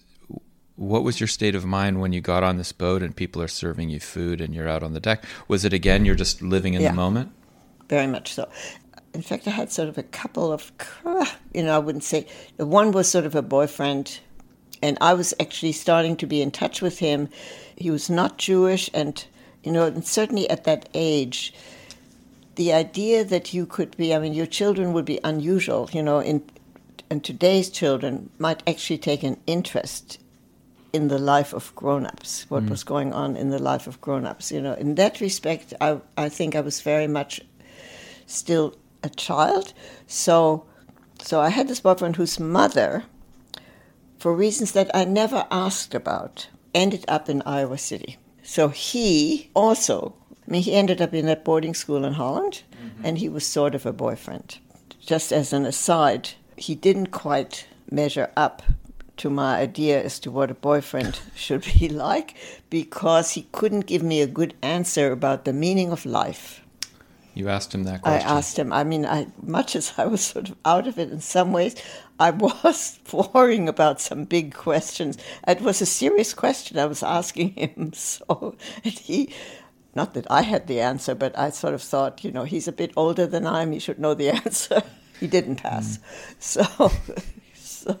[0.80, 3.48] what was your state of mind when you got on this boat and people are
[3.48, 5.22] serving you food and you're out on the deck?
[5.46, 6.88] Was it again you're just living in Yeah.
[6.90, 7.32] the moment?
[7.88, 8.48] very much so.
[9.14, 10.70] In fact, I had sort of a couple of,
[11.52, 12.24] you know, I wouldn't say,
[12.56, 14.20] one was sort of a boyfriend,
[14.80, 17.28] and I was actually starting to be in touch with him.
[17.74, 19.22] He was not Jewish, and,
[19.64, 21.52] you know, and certainly at that age,
[22.54, 26.20] the idea that you could be, I mean, your children would be unusual, you know,
[26.20, 26.44] in,
[27.10, 30.19] and today's children might actually take an interest
[30.92, 32.86] in the life of grown-ups, what was mm.
[32.86, 34.50] going on in the life of grown-ups.
[34.50, 37.40] You know, in that respect, I, I think I was very much
[38.26, 39.72] still a child.
[40.06, 40.64] So,
[41.20, 43.04] so I had this boyfriend whose mother,
[44.18, 48.16] for reasons that I never asked about, ended up in Iowa City.
[48.42, 50.14] So he also,
[50.46, 53.04] I mean, he ended up in that boarding school in Holland, mm-hmm.
[53.04, 54.58] and he was sort of a boyfriend.
[55.00, 58.62] Just as an aside, he didn't quite measure up
[59.20, 62.34] to my idea as to what a boyfriend should be like
[62.70, 66.62] because he couldn't give me a good answer about the meaning of life.
[67.34, 68.28] You asked him that question.
[68.28, 68.72] I asked him.
[68.72, 71.76] I mean, I, much as I was sort of out of it in some ways,
[72.18, 72.30] I
[72.64, 72.98] was
[73.32, 75.16] worrying about some big questions.
[75.46, 77.92] It was a serious question I was asking him.
[78.00, 79.32] So, and he,
[79.94, 82.72] not that I had the answer, but I sort of thought, you know, he's a
[82.72, 83.72] bit older than I am.
[83.72, 84.82] He should know the answer.
[85.20, 85.98] he didn't pass.
[85.98, 86.02] Mm.
[86.38, 86.92] So,
[87.54, 87.98] so,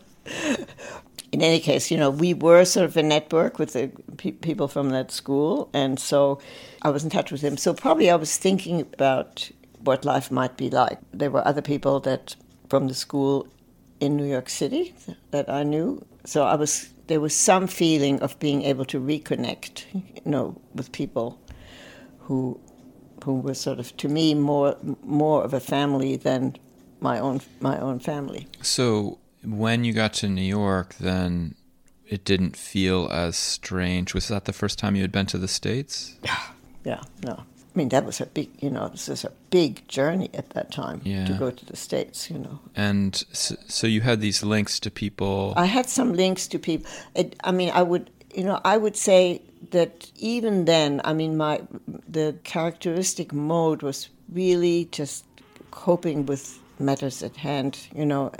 [1.32, 4.66] in any case, you know, we were sort of a network with the pe- people
[4.68, 6.40] from that school, and so
[6.82, 7.56] I was in touch with him.
[7.56, 10.98] So probably I was thinking about what life might be like.
[11.12, 12.34] There were other people that
[12.68, 13.46] from the school
[14.00, 14.94] in New York City
[15.30, 19.84] that I knew, so I was there was some feeling of being able to reconnect,
[19.92, 21.40] you know, with people
[22.18, 22.60] who
[23.24, 26.56] who were sort of to me more more of a family than
[27.00, 28.48] my own my own family.
[28.62, 31.54] So when you got to New York, then
[32.06, 34.14] it didn't feel as strange.
[34.14, 36.16] Was that the first time you had been to the States?
[36.24, 36.42] Yeah,
[36.84, 37.32] yeah, no.
[37.32, 40.72] I mean, that was a big, you know, this was a big journey at that
[40.72, 41.24] time Yeah.
[41.26, 42.58] to go to the States, you know.
[42.74, 45.54] And so, so you had these links to people.
[45.56, 46.90] I had some links to people.
[47.14, 51.36] It, I mean, I would, you know, I would say that even then, I mean,
[51.36, 51.60] my
[52.08, 55.24] the characteristic mode was really just
[55.70, 58.32] coping with matters at hand, you know.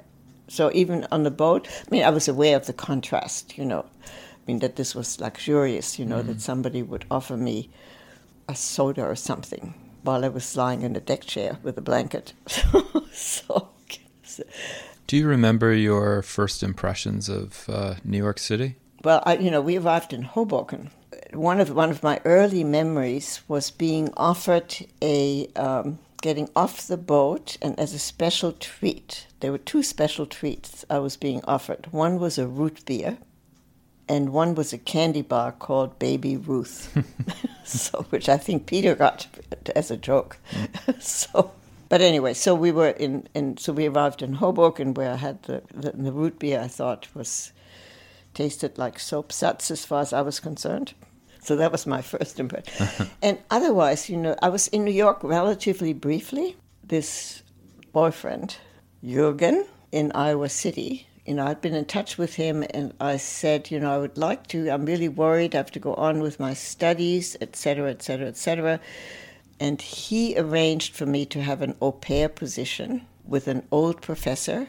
[0.51, 3.87] So even on the boat, I mean, I was aware of the contrast, you know.
[4.03, 7.71] I mean, that this was luxurious, you know, that somebody would offer me
[8.49, 12.33] a soda or something while I was lying in a deck chair with a blanket.
[13.13, 13.69] so,
[15.07, 18.75] Do you remember your first impressions of uh, New York City?
[19.05, 20.91] Well, I, you know, we arrived in Hoboken.
[21.33, 26.97] One of one of my early memories was being offered a um, getting off the
[26.97, 31.89] boat, and as a special treat, there were two special treats I was being offered.
[31.91, 33.19] One was a root beer,
[34.09, 36.97] and one was a candy bar called Baby Ruth,
[37.65, 39.27] so which I think Peter got
[39.75, 40.39] as a joke.
[41.01, 41.53] so,
[41.89, 45.43] but anyway, so we were in, in so we arrived in Hoboken, where I had
[45.45, 46.61] the the, the root beer.
[46.61, 47.53] I thought was
[48.35, 50.95] tasted like soap suds as far as I was concerned.
[51.42, 53.09] So that was my first impression.
[53.22, 56.57] and otherwise, you know, I was in New York relatively briefly.
[56.85, 57.42] This
[57.92, 58.57] boyfriend,
[59.05, 63.70] Jürgen, in Iowa City, you know, I'd been in touch with him and I said,
[63.70, 66.40] you know, I would like to, I'm really worried, I have to go on with
[66.40, 68.81] my studies, etc., etc., et cetera, et cetera.
[69.61, 74.68] And he arranged for me to have an au pair position with an old professor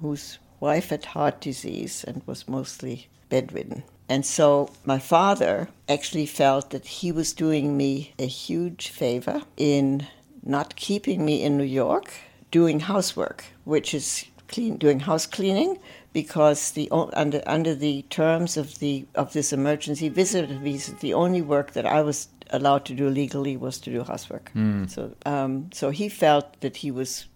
[0.00, 3.84] whose wife had heart disease and was mostly bedridden.
[4.12, 10.06] And so my father actually felt that he was doing me a huge favor in
[10.42, 12.12] not keeping me in New York
[12.50, 15.78] doing housework, which is clean, doing house cleaning,
[16.12, 21.40] because the under under the terms of the of this emergency visitor visa, the only
[21.40, 24.50] work that I was allowed to do legally was to do housework.
[24.88, 27.28] So um, so he felt that he was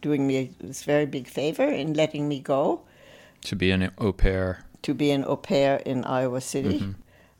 [0.00, 2.80] doing me this very big favor in letting me go
[3.42, 4.63] To be an au pair.
[4.84, 6.80] To be an au pair in Iowa City.
[6.80, 6.92] Mm-hmm.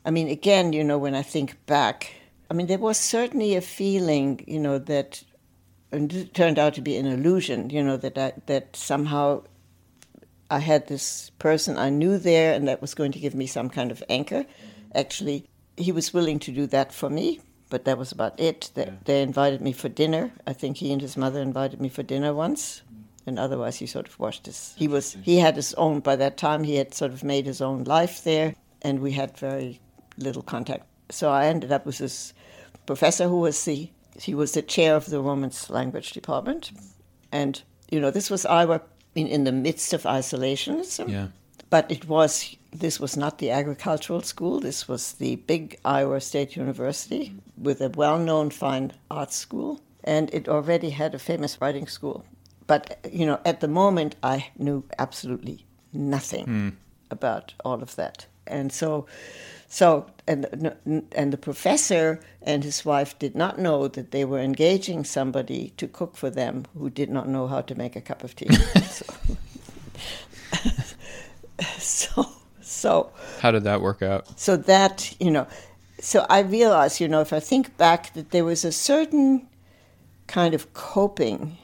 [0.03, 2.13] I mean, again, you know, when I think back,
[2.49, 5.23] I mean, there was certainly a feeling, you know, that
[5.91, 9.43] and it turned out to be an illusion, you know, that I, that somehow
[10.51, 13.69] I had this person I knew there and that was going to give me some
[13.69, 14.45] kind of anchor.
[14.93, 18.71] Actually, he was willing to do that for me, but that was about it.
[18.75, 20.31] They, they invited me for dinner.
[20.45, 22.81] I think he and his mother invited me for dinner once.
[23.27, 24.75] And otherwise, he sort of watched his.
[24.77, 25.17] He was.
[25.23, 25.99] He had his own.
[25.99, 29.37] By that time, he had sort of made his own life there, and we had
[29.37, 29.79] very
[30.17, 30.85] little contact.
[31.09, 32.33] So I ended up with this
[32.85, 36.71] professor who was the he was the chair of the Romance language department,
[37.31, 38.81] and you know this was Iowa
[39.15, 41.09] in, in the midst of isolationism.
[41.09, 41.27] Yeah.
[41.69, 44.59] But it was this was not the agricultural school.
[44.59, 50.47] This was the big Iowa State University with a well-known fine arts school, and it
[50.47, 52.25] already had a famous writing school.
[52.67, 56.69] But you know, at the moment, I knew absolutely nothing hmm.
[57.11, 59.05] about all of that, and so,
[59.67, 60.45] so and
[61.11, 65.87] and the professor and his wife did not know that they were engaging somebody to
[65.87, 68.53] cook for them who did not know how to make a cup of tea.
[68.89, 69.05] so,
[71.77, 72.25] so,
[72.61, 74.39] so How did that work out?
[74.39, 75.47] so that you know
[75.99, 79.47] so i realized you know if i think back that there was a certain
[80.27, 81.57] kind of coping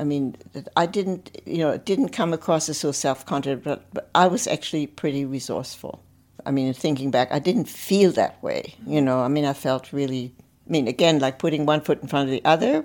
[0.00, 0.34] i mean
[0.76, 4.46] i didn't you know it didn't come across as so self-confident but, but i was
[4.46, 6.02] actually pretty resourceful.
[6.46, 9.20] I mean thinking back i didn't feel that way you know.
[9.20, 10.32] I mean i felt really
[10.66, 12.84] i mean again like putting one foot in front of the other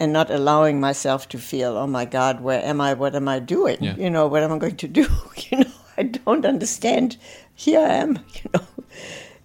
[0.00, 2.94] and not allowing myself to feel oh my god where am i?
[2.94, 3.76] What am i doing?
[3.80, 3.96] Yeah.
[3.96, 5.06] you know what am i going to do?
[5.50, 7.18] You know i don't understand.
[7.54, 8.66] Here i am you know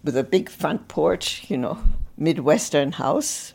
[0.03, 1.77] with a big front porch you know
[2.17, 3.53] midwestern house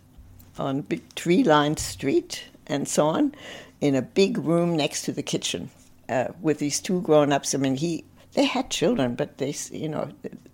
[0.59, 3.33] on a big tree lined street and so on
[3.81, 5.70] in a big room next to the kitchen
[6.09, 10.09] uh, with these two grown-ups i mean he they had children but they, you know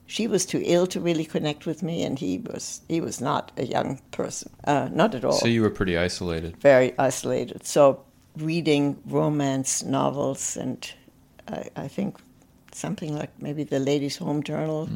[0.07, 3.51] she was too ill to really connect with me and he was he was not
[3.57, 6.57] a young person uh, not at all So you were pretty isolated.
[6.59, 7.67] very isolated.
[7.67, 8.03] So
[8.37, 10.79] reading romance novels and
[11.49, 12.19] I, I think
[12.73, 14.89] something like maybe the Ladies' Home Journal.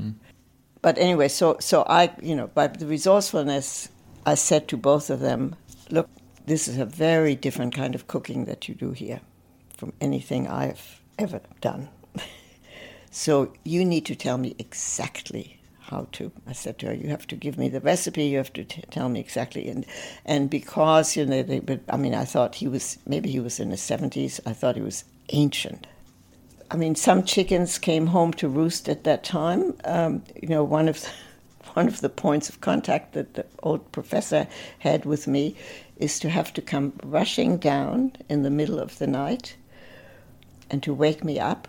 [0.83, 3.89] But anyway, so so I you know by the resourcefulness,
[4.27, 5.55] I said to both of them,
[5.91, 6.09] look,
[6.47, 9.21] this is a very different kind of cooking that you do here
[9.77, 11.89] from anything I've ever done.
[13.11, 16.31] So you need to tell me exactly how to.
[16.47, 18.25] I said to her, you have to give me the recipe.
[18.25, 19.69] You have to t- tell me exactly.
[19.69, 19.87] And
[20.27, 23.59] and because you know, they, but I mean, I thought he was maybe he was
[23.59, 24.39] in his seventies.
[24.45, 25.87] I thought he was ancient.
[26.71, 29.75] I mean, some chickens came home to roost at that time.
[29.85, 31.09] Um, you know, one of the,
[31.77, 35.55] one of the points of contact that the old professor had with me
[35.99, 39.57] is to have to come rushing down in the middle of the night
[40.71, 41.69] and to wake me up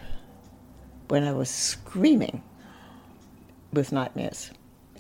[1.09, 2.41] when I was screaming
[3.73, 4.49] with nightmares.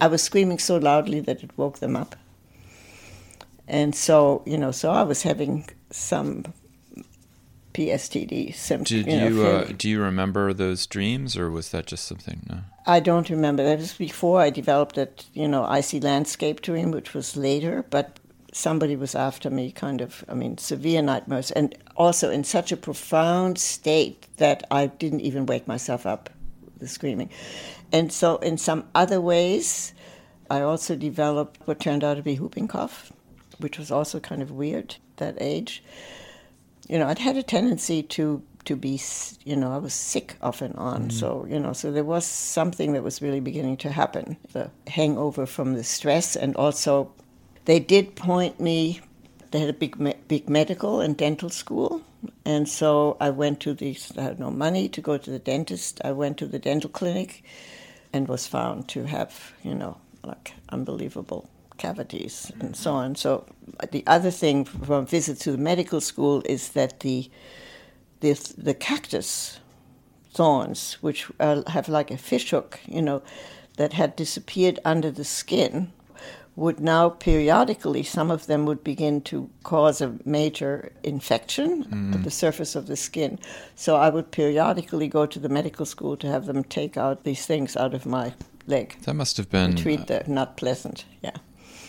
[0.01, 2.17] I was screaming so loudly that it woke them up.
[3.65, 6.53] And so, you know, so I was having some
[7.77, 9.05] PSTD symptoms.
[9.05, 12.41] Did you, know, uh, do you remember those dreams, or was that just something?
[12.49, 12.61] No.
[12.87, 13.63] I don't remember.
[13.63, 17.85] That was before I developed that, you know, icy landscape dream, which was later.
[17.91, 18.19] But
[18.51, 20.25] somebody was after me, kind of.
[20.27, 25.45] I mean, severe nightmares, and also in such a profound state that I didn't even
[25.45, 26.31] wake myself up,
[26.79, 27.29] the screaming.
[27.91, 29.93] And so, in some other ways,
[30.49, 33.13] I also developed what turned out to be whooping cough,
[33.59, 35.83] which was also kind of weird that age.
[36.87, 38.99] You know, I'd had a tendency to to be,
[39.45, 41.07] you know, I was sick off and on.
[41.07, 41.11] Mm.
[41.13, 44.35] So, you know, so there was something that was really beginning to happen.
[44.51, 47.11] The hangover from the stress, and also
[47.65, 49.01] they did point me.
[49.51, 52.01] They had a big, me- big medical and dental school,
[52.43, 53.97] and so I went to the.
[54.17, 56.01] I had no money to go to the dentist.
[56.03, 57.43] I went to the dental clinic,
[58.11, 62.73] and was found to have, you know, like unbelievable cavities and mm-hmm.
[62.73, 63.15] so on.
[63.15, 63.45] So
[63.79, 67.29] uh, the other thing from a visit to the medical school is that the
[68.19, 69.59] the, the cactus
[70.33, 73.21] thorns, which uh, have like a fishhook, you know,
[73.77, 75.91] that had disappeared under the skin,
[76.55, 82.23] would now periodically, some of them would begin to cause a major infection at mm-hmm.
[82.23, 83.37] the surface of the skin.
[83.75, 87.45] So I would periodically go to the medical school to have them take out these
[87.45, 88.33] things out of my
[88.65, 88.97] leg.
[89.03, 91.37] That must have been Treat uh, the not pleasant, yeah.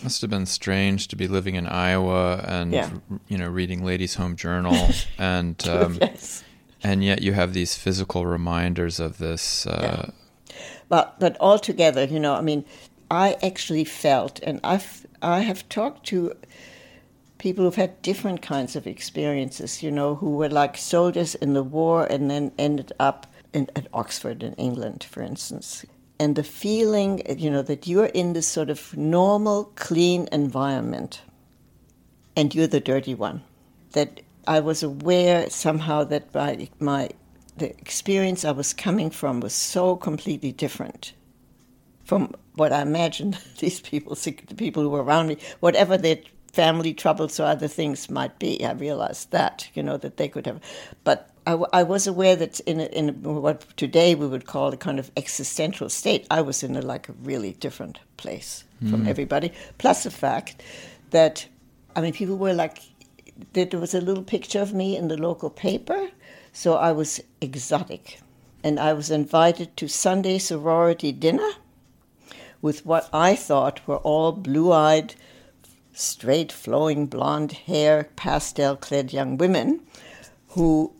[0.02, 2.90] Must have been strange to be living in Iowa and Yeah.
[3.28, 6.44] you know reading Ladies' Home Journal and um, yes.
[6.82, 9.66] and yet you have these physical reminders of this.
[9.66, 10.10] Uh,
[10.88, 12.64] But but altogether, you know, I mean,
[13.10, 16.32] I actually felt, and I've I have talked to
[17.38, 21.62] people who've had different kinds of experiences, you know, who were like soldiers in the
[21.62, 25.84] war and then ended up in, at Oxford in England, for instance.
[26.20, 31.22] And the feeling, you know, that you're in this sort of normal, clean environment
[32.36, 33.42] and you're the dirty one.
[33.92, 37.10] That I was aware somehow that my, my
[37.56, 41.12] the experience I was coming from was so completely different
[42.04, 46.18] from what I imagined these people, the people who were around me, whatever their
[46.52, 48.64] family troubles or other things might be.
[48.64, 50.60] I realized that, you know, that they could have.
[51.04, 54.44] But I, w- I was aware that in, a, in a, what today we would
[54.44, 58.64] call a kind of existential state, I was in a, like a really different place
[58.80, 59.08] from hmm.
[59.08, 59.52] everybody.
[59.78, 60.62] Plus the fact
[61.10, 61.46] that,
[61.96, 62.82] I mean, people were like,
[63.54, 66.08] there was a little picture of me in the local paper
[66.52, 68.20] So I was exotic.
[68.62, 71.52] And I was invited to Sunday sorority dinner
[72.60, 75.14] with what I thought were all blue eyed,
[75.94, 79.80] straight, flowing blonde hair, pastel clad young women
[80.48, 80.92] who,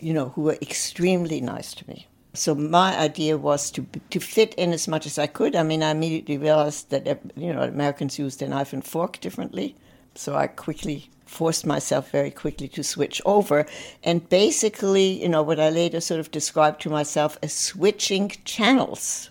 [0.00, 2.06] you know, who were extremely nice to me.
[2.34, 5.56] So my idea was to to fit in as much as I could.
[5.56, 9.74] I mean, I immediately realized that you know Americans use their knife and fork differently,
[10.14, 13.66] so I quickly forced myself very quickly to switch over.
[14.02, 19.30] And basically, you know, what I later sort of described to myself as switching channels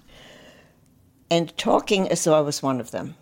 [1.31, 3.15] and talking as though I was one of them.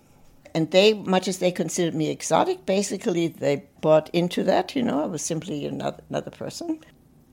[0.55, 4.75] And they, much as they considered me exotic, basically they bought into that.
[4.75, 6.79] You know, I was simply another, another person.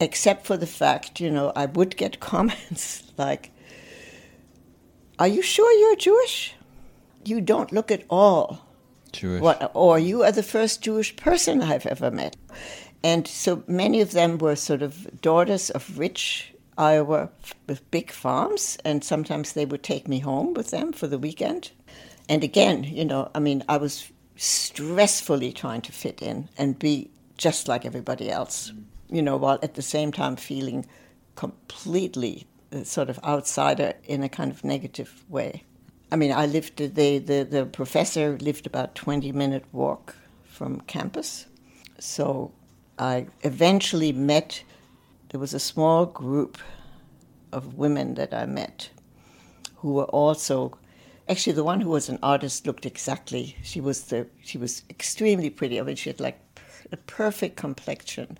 [0.00, 3.52] Except for the fact, you know, I would get comments like,
[5.18, 6.54] Are you sure you're Jewish?
[7.24, 8.66] You don't look at all
[9.12, 9.42] Jewish.
[9.42, 12.36] what, or you are the first Jewish person I've ever met.
[13.02, 17.28] And so many of them were sort of daughters of rich Iowa
[17.66, 21.72] with big farms, and sometimes they would take me home with them for the weekend.
[22.28, 27.10] And again, you know, I mean, I was stressfully trying to fit in and be
[27.36, 28.72] just like everybody else,
[29.10, 30.86] you know, while at the same time feeling
[31.34, 35.64] completely uh, sort of outsider in a kind of negative way.
[36.12, 41.46] I mean, I lived, the, the, the professor lived about 20 minute walk from campus.
[41.98, 42.52] So
[42.98, 44.62] I eventually met
[45.30, 46.58] there was a small group
[47.52, 48.90] of women that I met
[49.76, 50.76] who were also
[51.28, 55.48] actually the one who was an artist looked exactly she was the she was extremely
[55.48, 56.40] pretty I mean she had like
[56.92, 58.36] a perfect complexion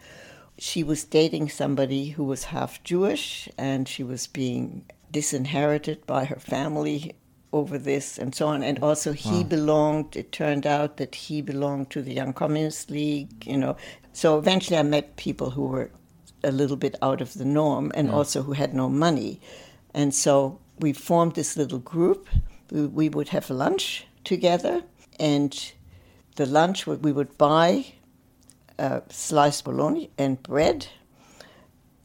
[0.61, 6.39] she was dating somebody who was half Jewish and she was being disinherited by her
[6.39, 7.15] family
[7.53, 9.43] over this and so on and also he wow.
[9.43, 13.77] belonged it turned out that he belonged to the young communist league you know
[14.13, 15.91] so eventually i met people who were
[16.43, 18.15] a little bit out of the norm and yeah.
[18.15, 19.41] also who had no money.
[19.95, 22.29] And so we formed this little group.
[22.71, 24.83] We, we would have lunch together,
[25.19, 25.73] and
[26.37, 27.87] the lunch we would buy
[28.81, 30.87] uh, sliced bologna and bread,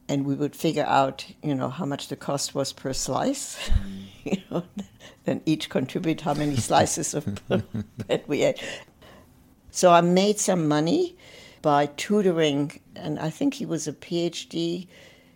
[0.08, 3.58] and we would figure out, you know, how much the cost was per slice.
[4.26, 4.64] You know,
[5.22, 8.60] then each contribute how many slices of bread we ate.
[9.70, 11.16] So I made some money
[11.62, 14.88] by tutoring, and I think he was a PhD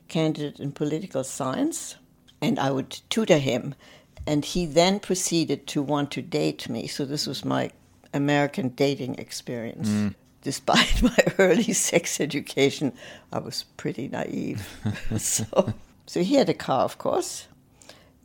[0.09, 1.95] candidate in political science,
[2.41, 3.76] and I would tutor him.
[4.26, 6.88] And he then proceeded to want to date me.
[6.88, 7.70] So this was my
[8.12, 9.88] American dating experience.
[9.88, 10.14] Mm.
[10.43, 12.93] Despite my early sex education,
[13.32, 14.66] I was pretty naive.
[15.18, 15.74] so,
[16.07, 17.47] so he had a car, of course,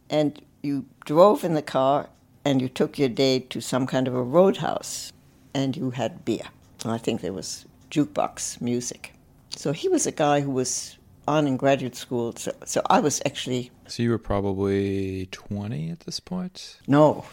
[0.10, 2.10] and you drove in the car
[2.44, 5.12] and you took your date to some kind of a roadhouse
[5.54, 6.48] and you had beer.
[6.86, 9.14] I think there was jukebox music.
[9.50, 10.98] So he was a guy who was
[11.28, 12.36] on in graduate school.
[12.36, 13.72] So, so I was actually.
[13.88, 16.78] So you were probably 20 at this point?
[16.88, 17.26] No,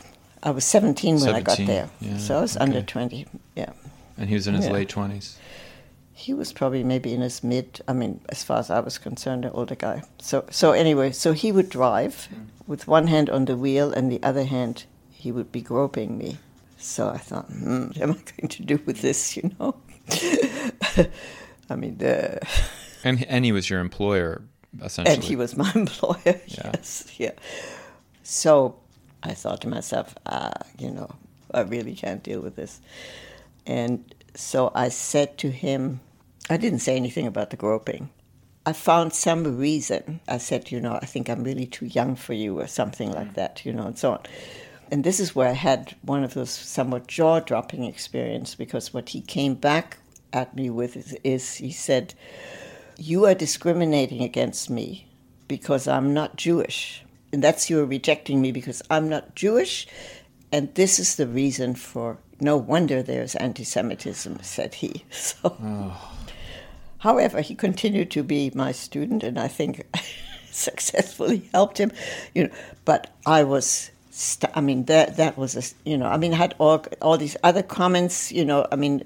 [0.42, 1.90] I was 17 when 17, I got there.
[2.00, 2.64] Yeah, so I was okay.
[2.64, 3.26] under 20,
[3.56, 3.72] yeah.
[4.16, 4.72] And he was in his yeah.
[4.72, 5.36] late 20s?
[6.12, 9.44] He was probably maybe in his mid, I mean, as far as I was concerned,
[9.44, 10.02] an older guy.
[10.20, 12.28] So, so anyway, so he would drive
[12.66, 16.36] with one hand on the wheel and the other hand he would be groping me.
[16.78, 19.76] So I thought, hmm, what am I going to do with this, you know?
[21.70, 22.40] I mean, the.
[23.04, 24.42] And and he was your employer,
[24.80, 25.12] essentially.
[25.12, 26.40] And he was my employer.
[26.46, 26.70] Yeah.
[26.72, 27.32] Yes, yeah.
[28.22, 28.76] So
[29.24, 31.10] I thought to myself, ah, you know,
[31.52, 32.80] I really can't deal with this.
[33.66, 36.00] And so I said to him,
[36.50, 38.10] I didn't say anything about the groping.
[38.64, 40.20] I found some reason.
[40.28, 43.32] I said, you know, I think I'm really too young for you, or something like
[43.32, 43.34] mm.
[43.34, 44.20] that, you know, and so on
[44.92, 49.08] and this is where I had one of those somewhat jaw dropping experiences because what
[49.08, 49.96] he came back
[50.34, 52.12] at me with is, is, he said,
[52.98, 55.08] You are discriminating against me
[55.48, 57.06] because I'm not Jewish.
[57.32, 59.86] And that's you are rejecting me because I'm not Jewish.
[60.52, 65.04] And this is the reason for no wonder there's anti Semitism, said he.
[65.10, 66.12] So, oh.
[66.98, 69.86] however, he continued to be my student, and I think
[70.50, 71.92] successfully helped him.
[72.34, 76.16] You know, but I was st- I mean, that that was a you know, I
[76.16, 79.04] mean, I had all all these other comments, you know, I mean,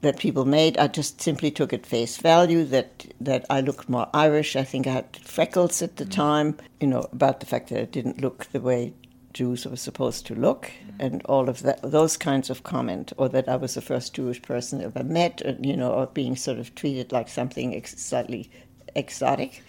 [0.00, 0.78] that people made.
[0.78, 4.56] I just simply took at face value that that I looked more Irish.
[4.56, 6.10] I think I had freckles at the mm.
[6.10, 8.92] time, you know, about the fact that I didn't look the way
[9.34, 11.00] Jews were supposed to look, mm-hmm.
[11.00, 14.40] and all of that, those kinds of comment, or that I was the first Jewish
[14.40, 18.50] person ever met, and, you know, or being sort of treated like something ex- slightly
[18.94, 19.62] exotic.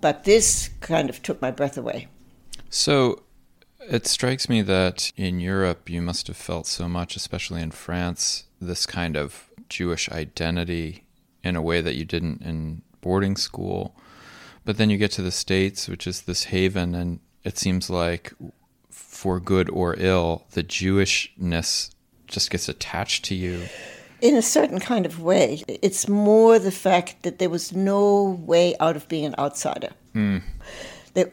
[0.00, 2.08] But this kind of took my breath away.
[2.68, 3.22] So
[3.80, 8.44] it strikes me that in Europe, you must have felt so much, especially in France,
[8.60, 11.04] this kind of Jewish identity
[11.42, 13.94] in a way that you didn't in boarding school.
[14.64, 18.32] But then you get to the States, which is this haven, and it seems like
[19.24, 21.94] for good or ill, the Jewishness
[22.26, 23.62] just gets attached to you.
[24.20, 25.62] In a certain kind of way.
[25.66, 29.92] It's more the fact that there was no way out of being an outsider.
[30.14, 30.42] Mm.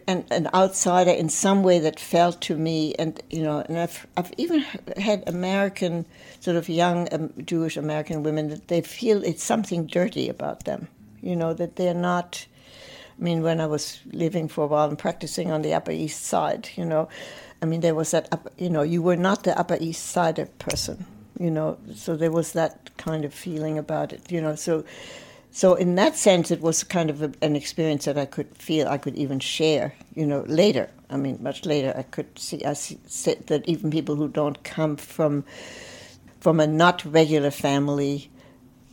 [0.08, 4.08] an, an, outsider in some way that felt to me, and you know, and I've,
[4.16, 4.62] I've even
[4.96, 6.06] had American,
[6.40, 10.88] sort of young um, Jewish American women that they feel it's something dirty about them.
[11.22, 12.46] You know, that they're not.
[13.20, 16.24] I mean, when I was living for a while and practicing on the Upper East
[16.24, 17.10] Side, you know,
[17.62, 20.50] I mean, there was that, upper, you know, you were not the Upper East Side
[20.60, 21.06] person,
[21.40, 24.84] you know, so there was that kind of feeling about it, you know, so.
[25.54, 28.88] So in that sense, it was kind of a, an experience that I could feel
[28.88, 30.90] I could even share, you know, later.
[31.10, 32.96] I mean, much later, I could see I see,
[33.48, 35.44] that even people who don't come from
[36.40, 38.32] from a not regular family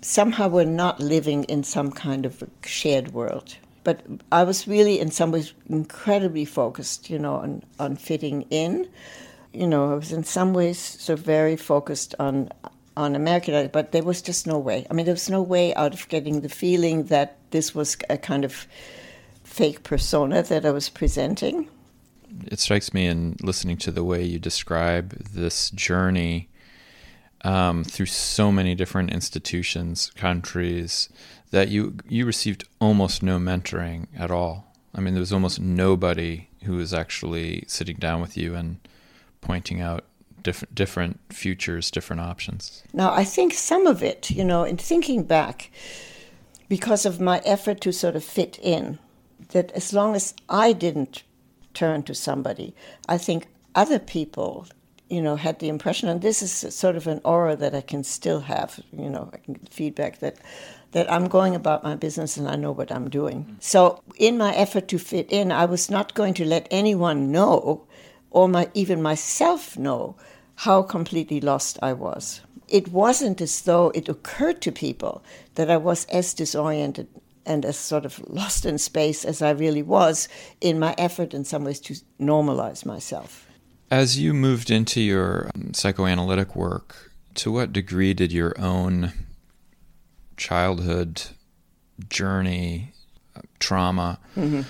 [0.00, 3.56] somehow we're not living in some kind of shared world.
[3.88, 8.86] But I was really, in some ways, incredibly focused, you know, on, on fitting in.
[9.54, 12.50] You know, I was in some ways so very focused on
[12.98, 14.86] on American, but there was just no way.
[14.90, 18.18] I mean, there was no way out of getting the feeling that this was a
[18.18, 18.66] kind of
[19.42, 21.66] fake persona that I was presenting.
[22.44, 26.50] It strikes me in listening to the way you describe this journey
[27.42, 31.08] um, through so many different institutions, countries,
[31.50, 34.72] that you you received almost no mentoring at all.
[34.94, 38.78] I mean, there was almost nobody who was actually sitting down with you and
[39.40, 40.04] pointing out
[40.42, 42.82] different different futures, different options.
[42.92, 45.70] Now, I think some of it, you know, in thinking back,
[46.68, 48.98] because of my effort to sort of fit in,
[49.50, 51.22] that as long as I didn't
[51.74, 52.74] turn to somebody,
[53.08, 54.66] I think other people
[55.10, 58.04] you know, had the impression, and this is sort of an aura that I can
[58.04, 59.30] still have, you know,
[59.70, 60.36] feedback that
[60.92, 63.56] that I'm going about my business and I know what I'm doing.
[63.60, 67.86] So, in my effort to fit in, I was not going to let anyone know,
[68.30, 70.16] or my, even myself know,
[70.56, 72.40] how completely lost I was.
[72.68, 75.22] It wasn't as though it occurred to people
[75.54, 77.08] that I was as disoriented
[77.46, 80.28] and as sort of lost in space as I really was
[80.60, 83.46] in my effort, in some ways, to normalize myself.
[83.90, 89.12] As you moved into your um, psychoanalytic work, to what degree did your own
[90.38, 91.22] childhood
[92.08, 92.92] journey,
[93.58, 94.62] trauma, mm-hmm.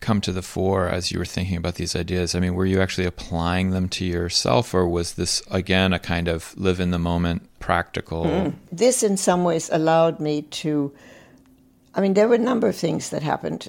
[0.00, 2.34] come to the fore as you were thinking about these ideas?
[2.34, 6.28] I mean, were you actually applying them to yourself, or was this, again, a kind
[6.28, 8.24] of live in the moment, practical?
[8.24, 8.58] Mm-hmm.
[8.70, 10.92] This, in some ways, allowed me to.
[11.94, 13.68] I mean, there were a number of things that happened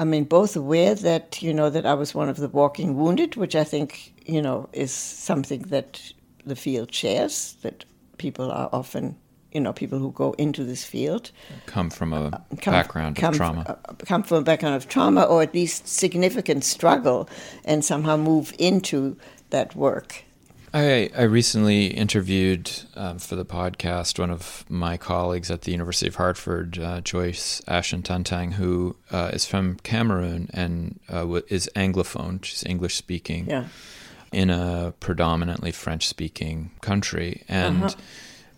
[0.00, 3.36] I mean, both aware that, you know, that I was one of the walking wounded,
[3.36, 6.00] which I think, you know, is something that
[6.46, 7.84] the field shares, that
[8.16, 9.18] people are often,
[9.52, 11.30] you know, people who go into this field
[11.66, 13.78] come from a uh, come, background come, of trauma.
[13.84, 17.28] Uh, come from a background of trauma or at least significant struggle
[17.64, 19.16] and somehow move into
[19.50, 20.24] that work.
[20.72, 26.06] I, I recently interviewed um, for the podcast one of my colleagues at the University
[26.06, 32.44] of Hartford, uh, Joyce Ashuntantang, who uh, is from Cameroon and uh, is Anglophone.
[32.44, 33.64] She's English speaking yeah.
[34.30, 37.42] in a predominantly French speaking country.
[37.48, 37.96] And uh-huh.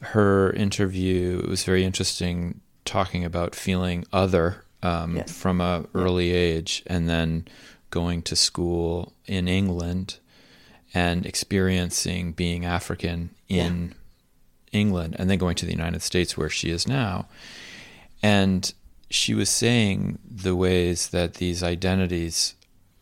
[0.03, 5.32] Her interview was very interesting, talking about feeling other um, yes.
[5.32, 7.46] from a early age and then
[7.90, 10.18] going to school in England
[10.94, 13.88] and experiencing being African in
[14.72, 14.80] yeah.
[14.80, 17.26] England and then going to the United States where she is now.
[18.22, 18.72] And
[19.11, 22.55] she was saying the ways that these identities,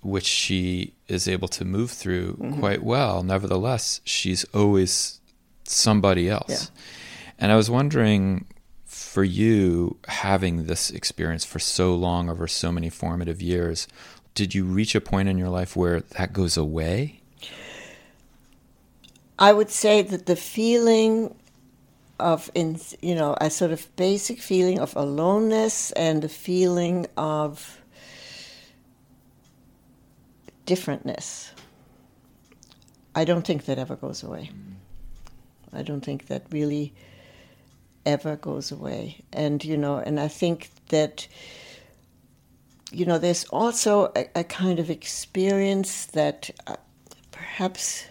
[0.03, 2.59] which she is able to move through mm-hmm.
[2.59, 5.20] quite well, nevertheless, she's always
[5.71, 6.49] somebody else.
[6.49, 6.83] Yeah.
[7.39, 8.47] And I was wondering
[8.85, 13.89] for you, having this experience for so long over so many formative years,
[14.35, 17.21] did you reach a point in your life where that goes away?
[19.39, 21.35] I would say that the feeling
[22.18, 27.81] of, in, you know, a sort of basic feeling of aloneness and a feeling of
[30.66, 31.51] differentness.
[33.14, 34.51] I don't think that ever goes away.
[35.73, 36.93] I don't think that really
[38.07, 39.23] ever goes away.
[39.33, 41.29] And, you know, and I think that,
[42.91, 46.77] you know, there's also a, a kind of experience that uh,
[47.31, 48.07] perhaps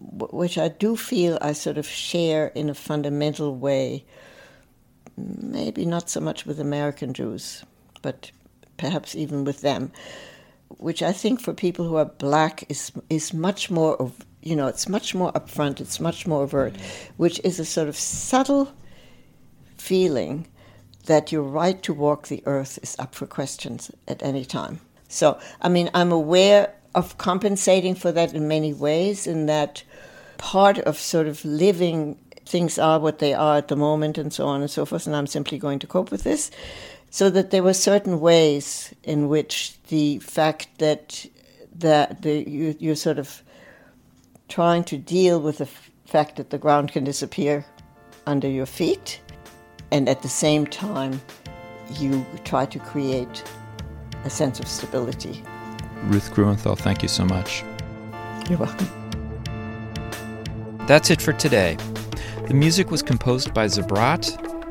[0.00, 4.04] which I do feel I sort of share in a fundamental way,
[5.16, 7.64] maybe not so much with American Jews,
[8.02, 8.30] but
[8.76, 9.92] perhaps even with them,
[10.68, 14.66] which I think for people who are black is is much more of you know,
[14.66, 16.74] it's much more upfront, it's much more overt,
[17.16, 18.72] which is a sort of subtle
[19.76, 20.46] feeling
[21.06, 24.80] that your right to walk the earth is up for questions at any time.
[25.08, 29.82] So, I mean, I'm aware of compensating for that in many ways, in that
[30.38, 34.46] part of sort of living things are what they are at the moment and so
[34.46, 36.50] on and so forth, and I'm simply going to cope with this.
[37.10, 41.26] So that there were certain ways in which the fact that
[41.76, 43.42] that the, you, you're sort of
[44.50, 47.64] trying to deal with the f- fact that the ground can disappear
[48.26, 49.20] under your feet,
[49.90, 51.20] and at the same time,
[51.98, 53.42] you try to create
[54.24, 55.42] a sense of stability.
[56.04, 57.64] Ruth Gruenthal, thank you so much.
[58.48, 58.88] You're welcome.
[60.86, 61.76] That's it for today.
[62.48, 64.49] The music was composed by Zabrat